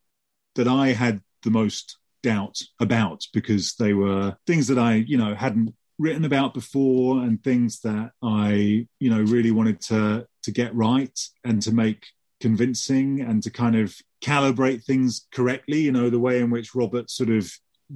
that 0.55 0.67
i 0.67 0.89
had 0.89 1.21
the 1.43 1.49
most 1.49 1.97
doubt 2.23 2.59
about 2.79 3.25
because 3.33 3.75
they 3.75 3.93
were 3.93 4.35
things 4.47 4.67
that 4.67 4.79
I, 4.79 4.95
you 4.95 5.17
know, 5.17 5.35
hadn't 5.35 5.75
written 5.99 6.25
about 6.25 6.53
before 6.53 7.21
and 7.21 7.43
things 7.43 7.81
that 7.81 8.11
I, 8.23 8.87
you 8.99 9.09
know, 9.09 9.21
really 9.21 9.51
wanted 9.51 9.81
to 9.81 10.25
to 10.43 10.51
get 10.51 10.75
right 10.75 11.17
and 11.43 11.61
to 11.61 11.71
make 11.71 12.07
convincing 12.41 13.21
and 13.21 13.41
to 13.43 13.49
kind 13.49 13.75
of 13.75 13.95
calibrate 14.21 14.83
things 14.83 15.27
correctly, 15.31 15.81
you 15.81 15.91
know, 15.91 16.09
the 16.09 16.19
way 16.19 16.39
in 16.39 16.49
which 16.49 16.75
Robert 16.75 17.09
sort 17.09 17.29
of 17.29 17.51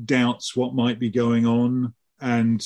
doubts 0.05 0.55
what 0.55 0.75
might 0.75 0.99
be 0.99 1.09
going 1.09 1.45
on 1.45 1.93
and 2.21 2.65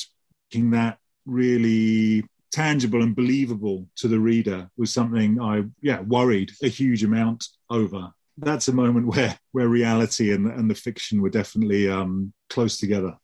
making 0.52 0.72
that 0.72 0.98
really 1.26 2.24
tangible 2.52 3.02
and 3.02 3.16
believable 3.16 3.88
to 3.96 4.08
the 4.08 4.20
reader 4.20 4.70
was 4.78 4.92
something 4.92 5.40
I 5.42 5.64
yeah 5.82 6.02
worried 6.02 6.52
a 6.62 6.68
huge 6.68 7.04
amount 7.04 7.46
over 7.70 8.12
that's 8.42 8.68
a 8.68 8.74
moment 8.74 9.08
where 9.08 9.38
where 9.52 9.68
reality 9.68 10.34
and 10.34 10.48
and 10.48 10.70
the 10.70 10.76
fiction 10.76 11.22
were 11.22 11.30
definitely 11.30 11.90
um, 11.90 12.34
close 12.50 12.78
together. 12.78 13.16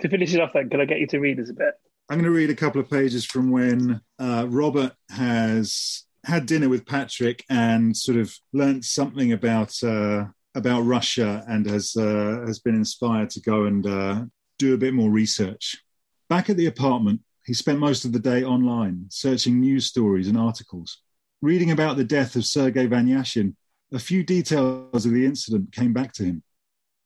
To 0.00 0.08
finish 0.08 0.34
it 0.34 0.40
off, 0.40 0.50
then, 0.52 0.68
can 0.68 0.80
I 0.80 0.84
get 0.84 1.00
you 1.00 1.06
to 1.08 1.18
read 1.18 1.40
us 1.40 1.50
a 1.50 1.54
bit? 1.54 1.74
I'm 2.08 2.18
going 2.18 2.24
to 2.24 2.30
read 2.30 2.50
a 2.50 2.54
couple 2.54 2.80
of 2.80 2.90
pages 2.90 3.24
from 3.24 3.50
when 3.50 4.00
uh, 4.18 4.46
Robert 4.48 4.92
has 5.10 6.04
had 6.24 6.46
dinner 6.46 6.68
with 6.68 6.86
Patrick 6.86 7.44
and 7.48 7.96
sort 7.96 8.18
of 8.18 8.36
learnt 8.52 8.84
something 8.84 9.32
about 9.32 9.82
uh, 9.82 10.26
about 10.54 10.82
Russia 10.82 11.44
and 11.48 11.68
has 11.68 11.96
uh, 11.96 12.44
has 12.46 12.58
been 12.58 12.74
inspired 12.74 13.30
to 13.30 13.40
go 13.40 13.64
and 13.64 13.86
uh, 13.86 14.24
do 14.58 14.74
a 14.74 14.78
bit 14.78 14.94
more 14.94 15.10
research. 15.10 15.76
Back 16.28 16.50
at 16.50 16.56
the 16.56 16.66
apartment, 16.66 17.20
he 17.44 17.54
spent 17.54 17.78
most 17.78 18.04
of 18.04 18.12
the 18.12 18.18
day 18.18 18.42
online, 18.42 19.06
searching 19.08 19.60
news 19.60 19.86
stories 19.86 20.28
and 20.28 20.36
articles, 20.36 21.02
reading 21.40 21.70
about 21.70 21.96
the 21.96 22.04
death 22.04 22.36
of 22.36 22.44
Sergei 22.44 22.86
Vanyashin 22.86 23.54
a 23.92 23.98
few 23.98 24.24
details 24.24 25.06
of 25.06 25.12
the 25.12 25.24
incident 25.24 25.72
came 25.72 25.92
back 25.92 26.12
to 26.14 26.24
him. 26.24 26.42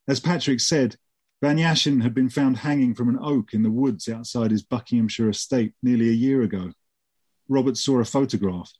As 0.08 0.20
Patrick 0.20 0.60
said, 0.60 0.96
Vanyashin 1.42 2.02
had 2.02 2.14
been 2.14 2.28
found 2.28 2.58
hanging 2.58 2.94
from 2.94 3.08
an 3.08 3.18
oak 3.20 3.54
in 3.54 3.62
the 3.62 3.70
woods 3.70 4.08
outside 4.08 4.50
his 4.50 4.62
Buckinghamshire 4.62 5.30
estate 5.30 5.74
nearly 5.82 6.08
a 6.08 6.12
year 6.12 6.42
ago. 6.42 6.72
Robert 7.48 7.76
saw 7.76 7.98
a 7.98 8.04
photograph 8.04 8.72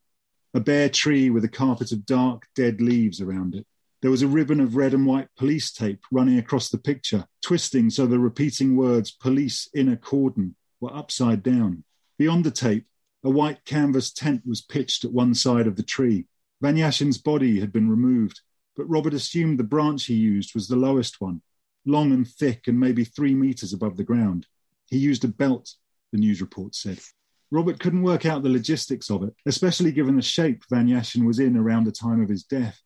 a 0.52 0.60
bare 0.60 0.88
tree 0.88 1.30
with 1.30 1.44
a 1.44 1.48
carpet 1.48 1.92
of 1.92 2.04
dark, 2.04 2.48
dead 2.56 2.80
leaves 2.80 3.20
around 3.20 3.54
it. 3.54 3.66
There 4.02 4.10
was 4.10 4.22
a 4.22 4.28
ribbon 4.28 4.60
of 4.60 4.74
red 4.74 4.94
and 4.94 5.06
white 5.06 5.28
police 5.36 5.70
tape 5.70 6.00
running 6.10 6.38
across 6.38 6.70
the 6.70 6.78
picture, 6.78 7.26
twisting 7.42 7.90
so 7.90 8.06
the 8.06 8.18
repeating 8.18 8.76
words 8.76 9.10
police 9.10 9.68
in 9.74 9.88
a 9.88 9.96
cordon 9.96 10.56
were 10.80 10.94
upside 10.94 11.42
down. 11.42 11.84
Beyond 12.18 12.44
the 12.44 12.50
tape, 12.50 12.86
a 13.22 13.30
white 13.30 13.64
canvas 13.64 14.10
tent 14.10 14.42
was 14.46 14.62
pitched 14.62 15.04
at 15.04 15.12
one 15.12 15.34
side 15.34 15.66
of 15.66 15.76
the 15.76 15.82
tree, 15.82 16.26
Vanyashin's 16.62 17.18
body 17.18 17.60
had 17.60 17.72
been 17.72 17.88
removed, 17.88 18.40
but 18.76 18.88
Robert 18.88 19.14
assumed 19.14 19.58
the 19.58 19.64
branch 19.64 20.04
he 20.04 20.14
used 20.14 20.54
was 20.54 20.68
the 20.68 20.76
lowest 20.76 21.20
one, 21.20 21.42
long 21.86 22.12
and 22.12 22.28
thick 22.28 22.68
and 22.68 22.78
maybe 22.78 23.04
three 23.04 23.34
meters 23.34 23.72
above 23.72 23.96
the 23.96 24.04
ground. 24.04 24.46
He 24.86 24.98
used 24.98 25.24
a 25.24 25.28
belt, 25.28 25.74
the 26.12 26.18
news 26.18 26.40
report 26.40 26.74
said. 26.74 26.98
Robert 27.50 27.80
couldn't 27.80 28.02
work 28.02 28.26
out 28.26 28.42
the 28.42 28.48
logistics 28.48 29.10
of 29.10 29.22
it, 29.22 29.34
especially 29.46 29.90
given 29.90 30.16
the 30.16 30.22
shape 30.22 30.62
Vanyashin 30.70 31.26
was 31.26 31.38
in 31.38 31.56
around 31.56 31.84
the 31.84 31.92
time 31.92 32.20
of 32.22 32.28
his 32.28 32.44
death. 32.44 32.80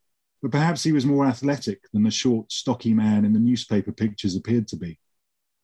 but 0.45 0.53
perhaps 0.53 0.85
he 0.85 0.93
was 0.93 1.07
more 1.07 1.25
athletic 1.25 1.81
than 1.95 2.03
the 2.03 2.11
short, 2.11 2.53
stocky 2.53 2.93
man 2.93 3.25
in 3.25 3.33
the 3.33 3.41
newspaper 3.41 3.91
pictures 3.91 4.37
appeared 4.37 4.69
to 4.69 4.77
be. 4.77 4.99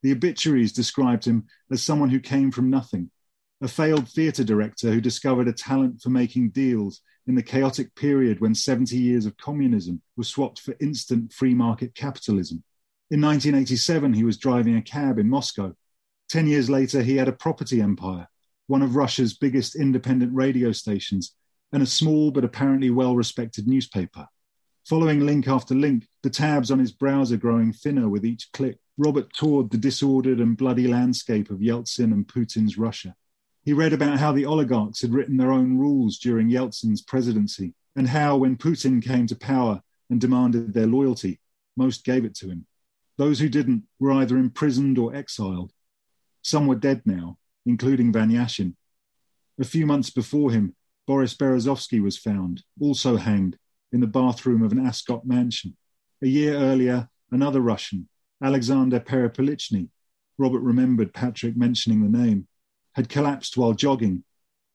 The 0.03 0.13
obituaries 0.13 0.73
described 0.73 1.27
him 1.27 1.45
as 1.71 1.83
someone 1.83 2.09
who 2.09 2.19
came 2.19 2.51
from 2.51 2.71
nothing, 2.71 3.11
a 3.61 3.69
failed 3.69 4.09
theatre 4.09 4.43
director 4.43 4.91
who 4.91 5.03
discovered 5.03 5.49
a 5.49 5.53
talent 5.53 6.01
for 6.01 6.09
making 6.09 6.53
deals 6.53 7.03
in 7.31 7.37
the 7.37 7.43
chaotic 7.45 7.95
period 7.95 8.41
when 8.41 8.57
70 8.57 8.97
years 8.97 9.25
of 9.25 9.37
communism 9.37 10.03
was 10.17 10.27
swapped 10.27 10.59
for 10.59 10.75
instant 10.81 11.33
free 11.33 11.55
market 11.55 11.95
capitalism. 11.95 12.65
In 13.13 13.21
1987, 13.21 14.15
he 14.15 14.25
was 14.25 14.37
driving 14.37 14.77
a 14.77 14.83
cab 14.83 15.17
in 15.17 15.29
Moscow. 15.29 15.73
Ten 16.29 16.49
years 16.49 16.69
later, 16.69 17.03
he 17.03 17.17
had 17.17 17.29
a 17.29 17.33
property 17.33 17.81
empire, 17.81 18.27
one 18.67 18.83
of 18.83 18.97
Russia's 18.97 19.39
biggest 19.39 19.77
independent 19.77 20.35
radio 20.35 20.73
stations, 20.73 21.37
and 21.73 21.85
a 21.85 21.87
small 21.87 22.33
but 22.33 22.45
apparently 22.45 22.91
well 22.91 23.15
respected 23.15 23.69
newspaper. 23.69 24.27
Following 24.89 25.21
link 25.21 25.47
after 25.47 25.77
link, 25.77 26.09
the 26.25 26.31
tabs 26.31 26.73
on 26.73 26.81
his 26.81 26.91
browser 26.91 27.37
growing 27.37 27.73
thinner 27.73 28.09
with 28.09 28.25
each 28.25 28.51
click, 28.53 28.79
Robert 28.99 29.33
toured 29.35 29.71
the 29.71 29.79
disordered 29.79 30.41
and 30.41 30.57
bloody 30.57 30.89
landscape 30.89 31.49
of 31.49 31.61
Yeltsin 31.61 32.13
and 32.13 32.27
Putin's 32.27 32.77
Russia. 32.77 33.15
He 33.63 33.73
read 33.73 33.93
about 33.93 34.19
how 34.19 34.33
the 34.33 34.47
oligarchs 34.47 35.03
had 35.03 35.13
written 35.13 35.37
their 35.37 35.53
own 35.53 35.77
rules 35.77 36.19
during 36.19 36.49
Yeltsin's 36.49 37.03
presidency, 37.03 37.75
and 37.95 38.09
how, 38.09 38.37
when 38.37 38.57
Putin 38.57 39.03
came 39.03 39.27
to 39.27 39.37
power 39.37 39.83
and 40.09 40.21
demanded 40.21 40.73
their 40.73 40.87
loyalty, 40.87 41.41
most 41.77 42.05
gave 42.05 42.25
it 42.25 42.35
to 42.37 42.49
him. 42.49 42.67
Those 43.19 43.41
who 43.41 43.49
didn't 43.49 43.85
were 43.99 44.13
either 44.13 44.39
imprisoned 44.39 44.97
or 44.97 45.15
exiled. 45.15 45.73
Some 46.43 46.67
were 46.67 46.77
dead 46.77 47.03
now, 47.05 47.37
including 47.67 48.13
Van 48.13 48.31
Yashin. 48.31 48.75
A 49.59 49.65
few 49.65 49.87
months 49.87 50.09
before 50.09 50.53
him, 50.53 50.75
Boris 51.07 51.35
Berezovsky 51.35 52.01
was 52.01 52.17
found, 52.17 52.63
also 52.81 53.17
hanged, 53.17 53.59
in 53.93 54.01
the 54.01 54.07
bathroom 54.07 54.63
of 54.63 54.73
an 54.73 54.87
Ascot 54.87 55.27
mansion. 55.27 55.77
A 56.23 56.27
year 56.27 56.55
earlier, 56.55 57.09
another 57.31 57.61
Russian, 57.61 58.09
Alexander 58.43 59.01
Perepilichny, 59.01 59.89
Robert 60.39 60.61
remembered 60.61 61.13
Patrick 61.13 61.57
mentioning 61.57 62.01
the 62.01 62.19
name, 62.19 62.47
had 62.95 63.09
collapsed 63.09 63.57
while 63.57 63.73
jogging, 63.73 64.25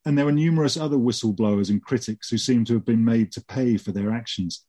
and 0.06 0.18
there 0.18 0.26
were 0.26 0.32
numerous 0.32 0.78
other 0.78 0.98
whistleblowers 0.98 1.70
and 1.70 1.84
critics 1.84 2.30
who 2.30 2.38
seemed 2.38 2.68
to 2.68 2.74
have 2.74 2.86
been 2.86 3.04
made 3.04 3.32
to 3.32 3.44
pay 3.46 3.78
for 3.78 3.92
their 3.92 4.12
actions. 4.12 4.66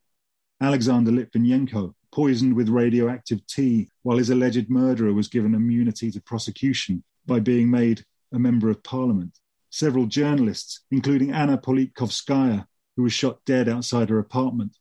Alexander 0.60 1.10
Litvinenko, 1.10 1.94
poisoned 2.12 2.54
with 2.54 2.70
radioactive 2.70 3.46
tea 3.46 3.88
while 4.02 4.16
his 4.16 4.30
alleged 4.30 4.70
murderer 4.70 5.12
was 5.12 5.28
given 5.28 5.54
immunity 5.54 6.10
to 6.10 6.20
prosecution 6.22 7.04
by 7.26 7.38
being 7.38 7.70
made 7.70 8.02
a 8.32 8.38
member 8.38 8.70
of 8.70 8.82
parliament. 8.82 9.38
Several 9.70 10.06
journalists, 10.06 10.80
including 10.90 11.32
Anna 11.32 11.58
Politkovskaya, 11.58 12.66
who 12.96 13.02
was 13.02 13.12
shot 13.12 13.44
dead 13.44 13.68
outside 13.68 14.08
her 14.08 14.18
apartment, 14.18 14.78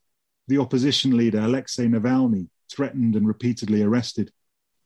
the 0.48 0.58
opposition 0.58 1.18
leader 1.18 1.40
Alexei 1.40 1.88
Navalny, 1.88 2.48
threatened 2.72 3.16
and 3.16 3.28
repeatedly 3.28 3.82
arrested, 3.82 4.32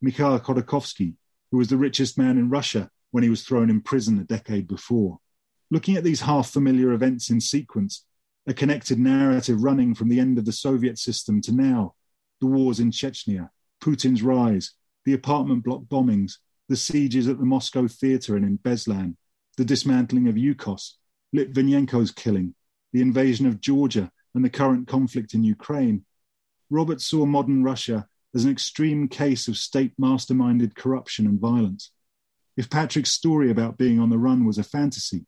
Mikhail 0.01 0.39
Khodorkovsky, 0.39 1.13
who 1.51 1.57
was 1.57 1.67
the 1.67 1.77
richest 1.77 2.17
man 2.17 2.37
in 2.37 2.49
Russia 2.49 2.89
when 3.11 3.23
he 3.23 3.29
was 3.29 3.43
thrown 3.43 3.69
in 3.69 3.81
prison 3.81 4.19
a 4.19 4.23
decade 4.23 4.67
before. 4.67 5.19
Looking 5.71 5.97
at 5.97 6.03
these 6.03 6.21
half 6.21 6.49
familiar 6.49 6.91
events 6.91 7.29
in 7.29 7.41
sequence, 7.41 8.05
a 8.47 8.53
connected 8.53 8.99
narrative 8.99 9.63
running 9.63 9.93
from 9.93 10.09
the 10.09 10.19
end 10.19 10.37
of 10.37 10.45
the 10.45 10.51
Soviet 10.51 10.97
system 10.97 11.41
to 11.41 11.51
now, 11.51 11.93
the 12.41 12.47
wars 12.47 12.79
in 12.79 12.91
Chechnya, 12.91 13.49
Putin's 13.81 14.23
rise, 14.23 14.71
the 15.05 15.13
apartment 15.13 15.63
block 15.63 15.83
bombings, 15.83 16.37
the 16.67 16.75
sieges 16.75 17.27
at 17.27 17.37
the 17.37 17.45
Moscow 17.45 17.87
theatre 17.87 18.35
and 18.35 18.45
in 18.45 18.57
Beslan, 18.57 19.15
the 19.57 19.65
dismantling 19.65 20.27
of 20.27 20.35
Yukos, 20.35 20.93
Litvinenko's 21.35 22.11
killing, 22.11 22.55
the 22.93 23.01
invasion 23.01 23.45
of 23.45 23.61
Georgia, 23.61 24.11
and 24.33 24.43
the 24.43 24.49
current 24.49 24.87
conflict 24.87 25.33
in 25.33 25.43
Ukraine, 25.43 26.05
Robert 26.69 27.01
saw 27.01 27.25
modern 27.25 27.63
Russia 27.63 28.07
as 28.35 28.45
an 28.45 28.51
extreme 28.51 29.07
case 29.07 29.47
of 29.47 29.57
state 29.57 29.93
masterminded 29.99 30.75
corruption 30.75 31.25
and 31.25 31.39
violence. 31.39 31.91
If 32.59 32.69
Patrick's 32.69 33.11
story 33.11 33.51
about 33.51 33.77
being 33.77 34.01
on 34.01 34.09
the 34.09 34.17
run 34.17 34.45
was 34.45 34.57
a 34.57 34.63
fantasy, 34.63 35.25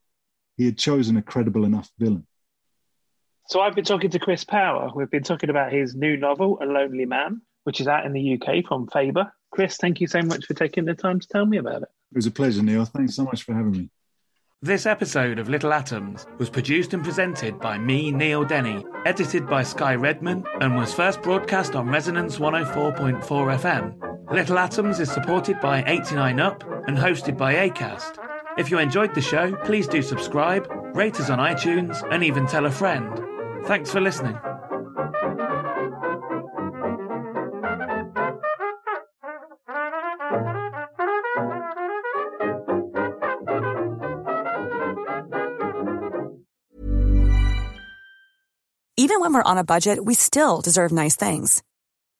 he 0.57 0.65
had 0.65 0.77
chosen 0.77 1.15
a 1.15 1.21
credible 1.21 1.63
enough 1.63 1.89
villain. 1.97 2.27
So 3.47 3.61
I've 3.61 3.73
been 3.73 3.85
talking 3.85 4.09
to 4.09 4.19
Chris 4.19 4.43
Power. 4.43 4.91
We've 4.93 5.09
been 5.09 5.23
talking 5.23 5.49
about 5.49 5.71
his 5.71 5.95
new 5.95 6.17
novel, 6.17 6.59
A 6.61 6.65
Lonely 6.65 7.05
Man, 7.05 7.41
which 7.63 7.79
is 7.79 7.87
out 7.87 8.05
in 8.05 8.11
the 8.11 8.33
UK 8.33 8.65
from 8.67 8.85
Faber. 8.87 9.31
Chris, 9.49 9.77
thank 9.77 10.01
you 10.01 10.07
so 10.07 10.21
much 10.21 10.45
for 10.45 10.55
taking 10.55 10.83
the 10.83 10.93
time 10.93 11.21
to 11.21 11.27
tell 11.29 11.45
me 11.45 11.55
about 11.55 11.83
it. 11.83 11.89
It 12.11 12.17
was 12.17 12.25
a 12.25 12.31
pleasure, 12.31 12.63
Neil. 12.63 12.83
Thanks 12.83 13.15
so 13.15 13.23
much 13.23 13.43
for 13.43 13.53
having 13.53 13.71
me. 13.71 13.89
This 14.61 14.85
episode 14.85 15.39
of 15.39 15.47
Little 15.47 15.71
Atoms 15.71 16.27
was 16.37 16.49
produced 16.49 16.93
and 16.93 17.01
presented 17.01 17.61
by 17.61 17.77
me, 17.77 18.11
Neil 18.11 18.43
Denny, 18.43 18.83
edited 19.05 19.47
by 19.47 19.63
Sky 19.63 19.95
Redman, 19.95 20.43
and 20.59 20.75
was 20.75 20.93
first 20.93 21.21
broadcast 21.21 21.77
on 21.77 21.87
Resonance 21.87 22.39
104.4 22.39 23.21
FM. 23.21 24.10
Little 24.31 24.59
Atoms 24.59 25.01
is 25.01 25.11
supported 25.11 25.59
by 25.59 25.83
89UP 25.83 26.87
and 26.87 26.97
hosted 26.97 27.37
by 27.37 27.67
ACAST. 27.67 28.17
If 28.57 28.71
you 28.71 28.79
enjoyed 28.79 29.13
the 29.13 29.19
show, 29.19 29.53
please 29.65 29.89
do 29.89 30.01
subscribe, 30.01 30.71
rate 30.95 31.19
us 31.19 31.29
on 31.29 31.39
iTunes, 31.39 32.01
and 32.13 32.23
even 32.23 32.47
tell 32.47 32.65
a 32.65 32.71
friend. 32.71 33.19
Thanks 33.65 33.91
for 33.91 33.99
listening. 33.99 34.37
Even 48.95 49.19
when 49.19 49.33
we're 49.33 49.43
on 49.43 49.57
a 49.57 49.65
budget, 49.65 50.05
we 50.05 50.13
still 50.13 50.61
deserve 50.61 50.93
nice 50.93 51.17
things. 51.17 51.61